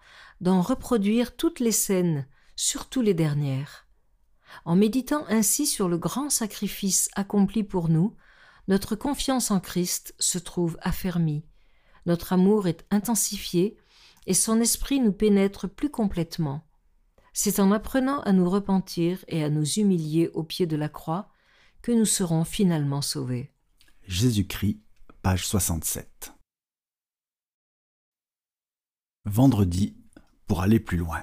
d'en 0.40 0.60
reproduire 0.60 1.34
toutes 1.34 1.60
les 1.60 1.72
scènes, 1.72 2.26
surtout 2.54 3.00
les 3.00 3.14
dernières. 3.14 3.86
En 4.64 4.76
méditant 4.76 5.24
ainsi 5.28 5.66
sur 5.66 5.88
le 5.88 5.98
grand 5.98 6.30
sacrifice 6.30 7.08
accompli 7.14 7.64
pour 7.64 7.88
nous, 7.88 8.14
notre 8.68 8.94
confiance 8.94 9.50
en 9.50 9.60
Christ 9.60 10.14
se 10.18 10.38
trouve 10.38 10.78
affermie, 10.80 11.44
notre 12.06 12.32
amour 12.32 12.68
est 12.68 12.84
intensifié, 12.90 13.76
et 14.26 14.34
son 14.34 14.60
esprit 14.60 15.00
nous 15.00 15.12
pénètre 15.12 15.68
plus 15.68 15.90
complètement. 15.90 16.64
C'est 17.32 17.60
en 17.60 17.72
apprenant 17.72 18.20
à 18.20 18.32
nous 18.32 18.48
repentir 18.48 19.24
et 19.26 19.42
à 19.42 19.50
nous 19.50 19.66
humilier 19.78 20.30
au 20.34 20.44
pied 20.44 20.66
de 20.66 20.76
la 20.76 20.88
croix 20.88 21.30
que 21.80 21.90
nous 21.90 22.04
serons 22.04 22.44
finalement 22.44 23.02
sauvés. 23.02 23.50
Jésus-Christ, 24.06 24.80
page 25.22 25.46
67. 25.46 26.34
Vendredi, 29.24 29.96
pour 30.46 30.62
aller 30.62 30.78
plus 30.78 30.98
loin. 30.98 31.22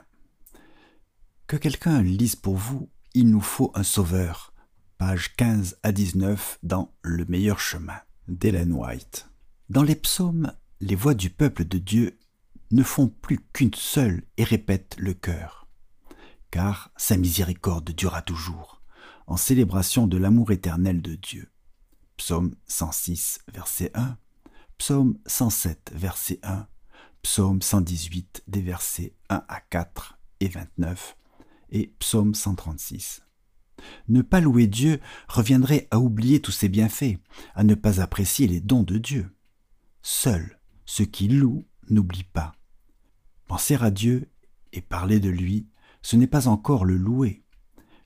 Que 1.48 1.58
quelqu'un 1.58 2.02
lise 2.02 2.36
pour 2.36 2.56
vous 2.56 2.90
il 3.20 3.30
nous 3.30 3.42
faut 3.42 3.70
un 3.76 3.84
sauveur. 3.84 4.54
Page 4.98 5.36
15 5.36 5.80
à 5.84 5.92
19 5.92 6.60
dans 6.64 6.94
Le 7.02 7.26
meilleur 7.26 7.60
chemin 7.60 8.00
d'Ellen 8.30 8.72
White. 8.72 9.30
Dans 9.68 9.84
les 9.84 9.98
psaumes, 9.98 10.54
les 10.80 10.96
voix 10.96 11.16
du 11.16 11.30
peuple 11.30 11.66
de 11.66 11.80
Dieu 11.80 12.18
ne 12.72 12.82
font 12.82 13.10
plus 13.10 13.42
qu'une 13.52 13.74
seule 13.74 14.24
et 14.38 14.46
répètent 14.46 14.96
le 14.98 15.14
cœur. 15.14 15.68
Car 16.50 16.92
sa 16.96 17.18
miséricorde 17.18 17.92
durera 17.92 18.22
toujours, 18.22 18.82
en 19.28 19.36
célébration 19.36 20.08
de 20.08 20.16
l'amour 20.16 20.54
éternel 20.54 21.02
de 21.02 21.16
Dieu. 21.16 21.52
Psaume 22.16 22.56
106, 22.68 23.40
verset 23.54 23.92
1, 23.96 24.18
Psaume 24.78 25.18
107, 25.26 25.92
verset 25.94 26.40
1, 26.44 26.68
Psaume 27.24 27.62
118, 27.62 28.44
des 28.48 28.62
versets 28.62 29.14
1 29.28 29.44
à 29.50 29.60
4 29.60 30.18
et 30.40 30.48
29, 30.48 31.18
et 31.72 31.94
Psaume 32.00 32.36
136. 32.36 33.22
Ne 34.08 34.22
pas 34.22 34.42
louer 34.42 34.68
Dieu 34.68 35.00
reviendrait 35.28 35.88
à 35.92 36.00
oublier 36.00 36.42
tous 36.42 36.52
ses 36.52 36.70
bienfaits, 36.70 37.18
à 37.56 37.64
ne 37.64 37.76
pas 37.76 38.02
apprécier 38.02 38.48
les 38.48 38.60
dons 38.60 38.84
de 38.84 38.98
Dieu. 38.98 39.30
Seul 40.02 40.60
ceux 40.86 41.06
qui 41.06 41.28
louent 41.28 41.66
n'oublient 41.90 42.24
pas. 42.24 42.54
Penser 43.48 43.78
à 43.80 43.92
Dieu 43.92 44.32
et 44.74 44.82
parler 44.82 45.20
de 45.20 45.30
lui, 45.30 45.68
ce 46.02 46.16
n'est 46.16 46.28
pas 46.28 46.48
encore 46.48 46.84
le 46.84 46.98
louer. 46.98 47.44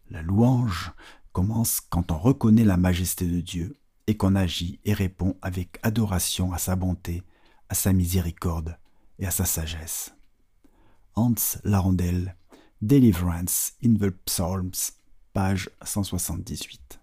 La 0.10 0.22
louange 0.22 0.92
commence 1.32 1.80
quand 1.80 2.12
on 2.12 2.18
reconnaît 2.18 2.66
la 2.66 2.78
majesté 2.78 3.26
de 3.26 3.40
Dieu 3.40 3.78
et 4.08 4.18
qu'on 4.18 4.36
agit 4.36 4.82
et 4.84 4.94
répond 4.94 5.38
avec 5.42 5.80
adoration 5.82 6.52
à 6.52 6.58
sa 6.58 6.76
bonté, 6.76 7.24
à 7.70 7.74
sa 7.74 7.94
miséricorde 7.94 8.78
et 9.18 9.26
à 9.26 9.32
sa 9.32 9.46
sagesse. 9.46 10.14
Hans 11.16 11.36
Larondel, 11.64 12.36
Deliverance 12.86 13.76
in 13.82 13.94
the 13.94 14.14
Psalms, 14.26 14.92
page 15.32 15.70
178. 15.86 17.00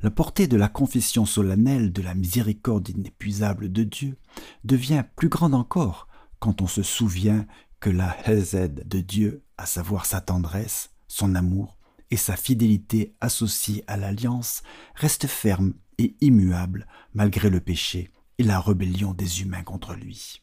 La 0.00 0.10
portée 0.10 0.46
de 0.46 0.56
la 0.56 0.68
confession 0.68 1.26
solennelle 1.26 1.92
de 1.92 2.00
la 2.00 2.14
miséricorde 2.14 2.88
inépuisable 2.88 3.70
de 3.70 3.84
Dieu 3.84 4.16
devient 4.64 5.04
plus 5.14 5.28
grande 5.28 5.52
encore 5.52 6.08
quand 6.38 6.62
on 6.62 6.66
se 6.66 6.82
souvient 6.82 7.46
que 7.80 7.90
la 7.90 8.16
Hesed 8.26 8.88
de 8.88 9.00
Dieu, 9.00 9.44
à 9.58 9.66
savoir 9.66 10.06
sa 10.06 10.22
tendresse, 10.22 10.88
son 11.06 11.34
amour 11.34 11.76
et 12.10 12.16
sa 12.16 12.34
fidélité 12.34 13.14
associée 13.20 13.84
à 13.88 13.98
l'alliance, 13.98 14.62
reste 14.94 15.26
ferme 15.26 15.74
et 15.98 16.16
immuable 16.22 16.86
malgré 17.12 17.50
le 17.50 17.60
péché 17.60 18.10
et 18.38 18.42
la 18.42 18.58
rébellion 18.58 19.12
des 19.12 19.42
humains 19.42 19.64
contre 19.64 19.92
lui. 19.92 20.40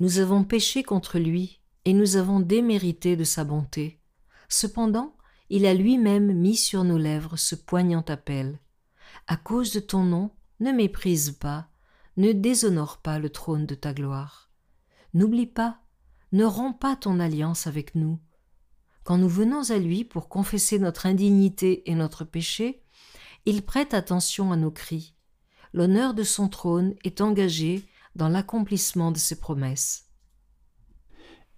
Nous 0.00 0.18
avons 0.18 0.42
péché 0.42 0.82
contre 0.82 1.20
lui 1.20 1.60
et 1.86 1.92
nous 1.92 2.16
avons 2.16 2.40
démérité 2.40 3.16
de 3.16 3.24
sa 3.24 3.44
bonté. 3.44 4.00
Cependant, 4.48 5.16
il 5.48 5.64
a 5.64 5.72
lui-même 5.72 6.34
mis 6.34 6.56
sur 6.56 6.82
nos 6.82 6.98
lèvres 6.98 7.36
ce 7.36 7.54
poignant 7.54 8.04
appel. 8.08 8.58
À 9.28 9.36
cause 9.36 9.72
de 9.72 9.78
ton 9.78 10.02
nom, 10.02 10.32
ne 10.58 10.72
méprise 10.72 11.30
pas, 11.30 11.68
ne 12.16 12.32
déshonore 12.32 12.98
pas 12.98 13.20
le 13.20 13.30
trône 13.30 13.66
de 13.66 13.76
ta 13.76 13.94
gloire. 13.94 14.50
N'oublie 15.14 15.46
pas, 15.46 15.78
ne 16.32 16.44
romps 16.44 16.76
pas 16.76 16.96
ton 16.96 17.20
alliance 17.20 17.68
avec 17.68 17.94
nous. 17.94 18.18
Quand 19.04 19.16
nous 19.16 19.28
venons 19.28 19.70
à 19.70 19.78
lui 19.78 20.04
pour 20.04 20.28
confesser 20.28 20.80
notre 20.80 21.06
indignité 21.06 21.88
et 21.88 21.94
notre 21.94 22.24
péché, 22.24 22.82
il 23.44 23.62
prête 23.62 23.94
attention 23.94 24.50
à 24.50 24.56
nos 24.56 24.72
cris. 24.72 25.14
L'honneur 25.72 26.14
de 26.14 26.24
son 26.24 26.48
trône 26.48 26.96
est 27.04 27.20
engagé 27.20 27.86
dans 28.16 28.28
l'accomplissement 28.28 29.12
de 29.12 29.18
ses 29.18 29.38
promesses. 29.38 30.05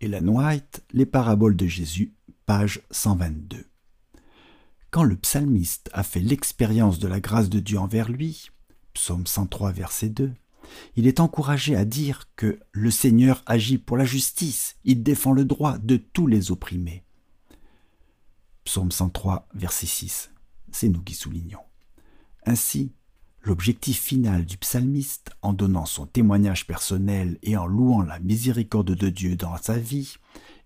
Ellen 0.01 0.29
White, 0.29 0.85
Les 0.93 1.07
paraboles 1.07 1.57
de 1.57 1.67
Jésus, 1.67 2.15
page 2.47 2.83
122. 2.93 3.67
Quand 4.91 5.03
le 5.03 5.17
psalmiste 5.17 5.91
a 5.93 6.05
fait 6.05 6.21
l'expérience 6.21 7.01
de 7.01 7.09
la 7.09 7.19
grâce 7.19 7.49
de 7.49 7.59
Dieu 7.59 7.79
envers 7.79 8.09
lui, 8.09 8.51
psaume 8.95 9.27
103, 9.27 9.73
verset 9.73 10.09
2, 10.11 10.33
il 10.95 11.09
est 11.09 11.19
encouragé 11.19 11.75
à 11.75 11.85
dire 11.85 12.29
que 12.37 12.61
le 12.71 12.93
Seigneur 12.93 13.43
agit 13.47 13.79
pour 13.79 13.97
la 13.97 14.05
justice, 14.05 14.77
il 14.85 15.03
défend 15.03 15.33
le 15.33 15.45
droit 15.45 15.79
de 15.79 15.97
tous 15.97 16.29
les 16.29 16.53
opprimés. 16.53 17.05
Psaume 18.63 18.93
103, 18.93 19.49
verset 19.55 19.87
6, 19.87 20.31
c'est 20.71 20.89
nous 20.89 21.03
qui 21.03 21.15
soulignons. 21.15 21.65
Ainsi, 22.47 22.93
l'objectif 23.43 24.01
final 24.01 24.45
du 24.45 24.57
psalmiste, 24.59 25.31
en 25.43 25.53
donnant 25.53 25.87
son 25.87 26.07
témoignage 26.07 26.67
personnel 26.67 27.39
et 27.43 27.57
en 27.57 27.67
louant 27.67 28.03
la 28.03 28.19
miséricorde 28.19 28.95
de 28.95 29.09
Dieu 29.09 29.37
dans 29.37 29.57
sa 29.57 29.79
vie, 29.79 30.17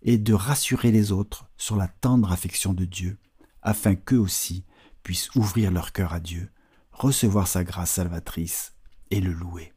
est 0.02 0.18
de 0.18 0.34
rassurer 0.34 0.90
les 0.90 1.12
autres 1.12 1.48
sur 1.56 1.76
la 1.76 1.88
tendre 1.88 2.32
affection 2.32 2.72
de 2.72 2.84
Dieu, 2.84 3.18
afin 3.62 3.94
qu'eux 3.94 4.18
aussi 4.18 4.64
puissent 5.02 5.34
ouvrir 5.34 5.70
leur 5.70 5.92
cœur 5.92 6.12
à 6.12 6.20
Dieu, 6.20 6.50
recevoir 6.92 7.46
sa 7.46 7.64
grâce 7.64 7.92
salvatrice 7.92 8.74
et 9.10 9.20
le 9.20 9.32
louer. 9.32 9.72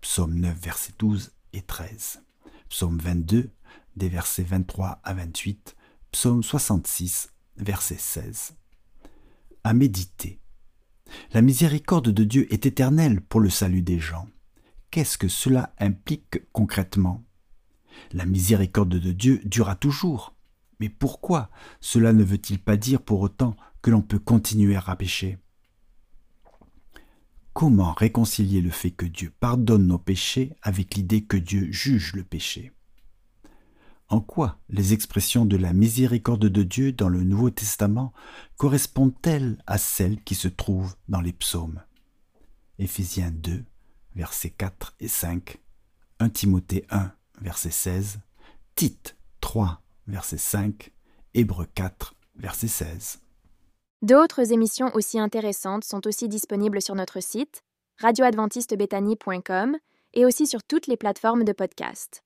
Psaume 0.00 0.38
9, 0.38 0.56
versets 0.58 0.92
12 0.98 1.32
et 1.52 1.62
13. 1.62 2.22
Psaume 2.68 2.98
22, 2.98 3.50
des 3.96 4.08
versets 4.08 4.42
23 4.42 5.00
à 5.02 5.14
28. 5.14 5.76
Psaume 6.12 6.42
66, 6.42 7.32
verset 7.56 7.96
16. 7.98 8.54
À 9.64 9.72
méditer. 9.72 10.40
La 11.32 11.42
miséricorde 11.42 12.10
de 12.10 12.24
Dieu 12.24 12.52
est 12.52 12.66
éternelle 12.66 13.20
pour 13.20 13.40
le 13.40 13.50
salut 13.50 13.82
des 13.82 13.98
gens. 13.98 14.28
Qu'est-ce 14.90 15.18
que 15.18 15.28
cela 15.28 15.74
implique 15.78 16.50
concrètement? 16.52 17.24
La 18.12 18.24
miséricorde 18.24 18.98
de 18.98 19.12
Dieu 19.12 19.40
durera 19.44 19.76
toujours. 19.76 20.34
Mais 20.80 20.88
pourquoi 20.88 21.50
Cela 21.80 22.12
ne 22.12 22.24
veut-il 22.24 22.58
pas 22.58 22.76
dire 22.76 23.00
pour 23.00 23.20
autant 23.20 23.56
que 23.82 23.90
l'on 23.90 24.02
peut 24.02 24.18
continuer 24.18 24.76
à 24.76 24.96
pécher? 24.96 25.38
Comment 27.52 27.92
réconcilier 27.92 28.60
le 28.60 28.70
fait 28.70 28.90
que 28.90 29.06
Dieu 29.06 29.32
pardonne 29.38 29.86
nos 29.86 29.98
péchés 29.98 30.56
avec 30.62 30.94
l'idée 30.94 31.24
que 31.24 31.36
Dieu 31.36 31.70
juge 31.70 32.14
le 32.14 32.24
péché? 32.24 32.72
En 34.08 34.20
quoi 34.20 34.58
les 34.68 34.92
expressions 34.92 35.46
de 35.46 35.56
la 35.56 35.72
miséricorde 35.72 36.46
de 36.46 36.62
Dieu 36.62 36.92
dans 36.92 37.08
le 37.08 37.22
Nouveau 37.24 37.50
Testament 37.50 38.12
correspondent-elles 38.56 39.62
à 39.66 39.78
celles 39.78 40.22
qui 40.22 40.34
se 40.34 40.48
trouvent 40.48 40.94
dans 41.08 41.20
les 41.20 41.32
psaumes? 41.32 41.82
Éphésiens 42.78 43.30
2, 43.30 43.64
versets 44.14 44.50
4 44.50 44.94
et 45.00 45.08
5, 45.08 45.58
1 46.20 46.28
Timothée 46.28 46.86
1, 46.90 47.12
verset 47.40 47.70
16, 47.70 48.20
Tite 48.74 49.16
3, 49.40 49.80
verset 50.06 50.38
5, 50.38 50.92
Hébreux 51.34 51.68
4, 51.74 52.14
verset 52.36 52.68
16. 52.68 53.20
D'autres 54.02 54.52
émissions 54.52 54.90
aussi 54.94 55.18
intéressantes 55.18 55.84
sont 55.84 56.06
aussi 56.06 56.28
disponibles 56.28 56.82
sur 56.82 56.94
notre 56.94 57.20
site 57.20 57.62
radioadventistebethany.com 57.98 59.78
et 60.14 60.24
aussi 60.26 60.46
sur 60.46 60.62
toutes 60.62 60.88
les 60.88 60.96
plateformes 60.96 61.44
de 61.44 61.52
podcast. 61.52 62.22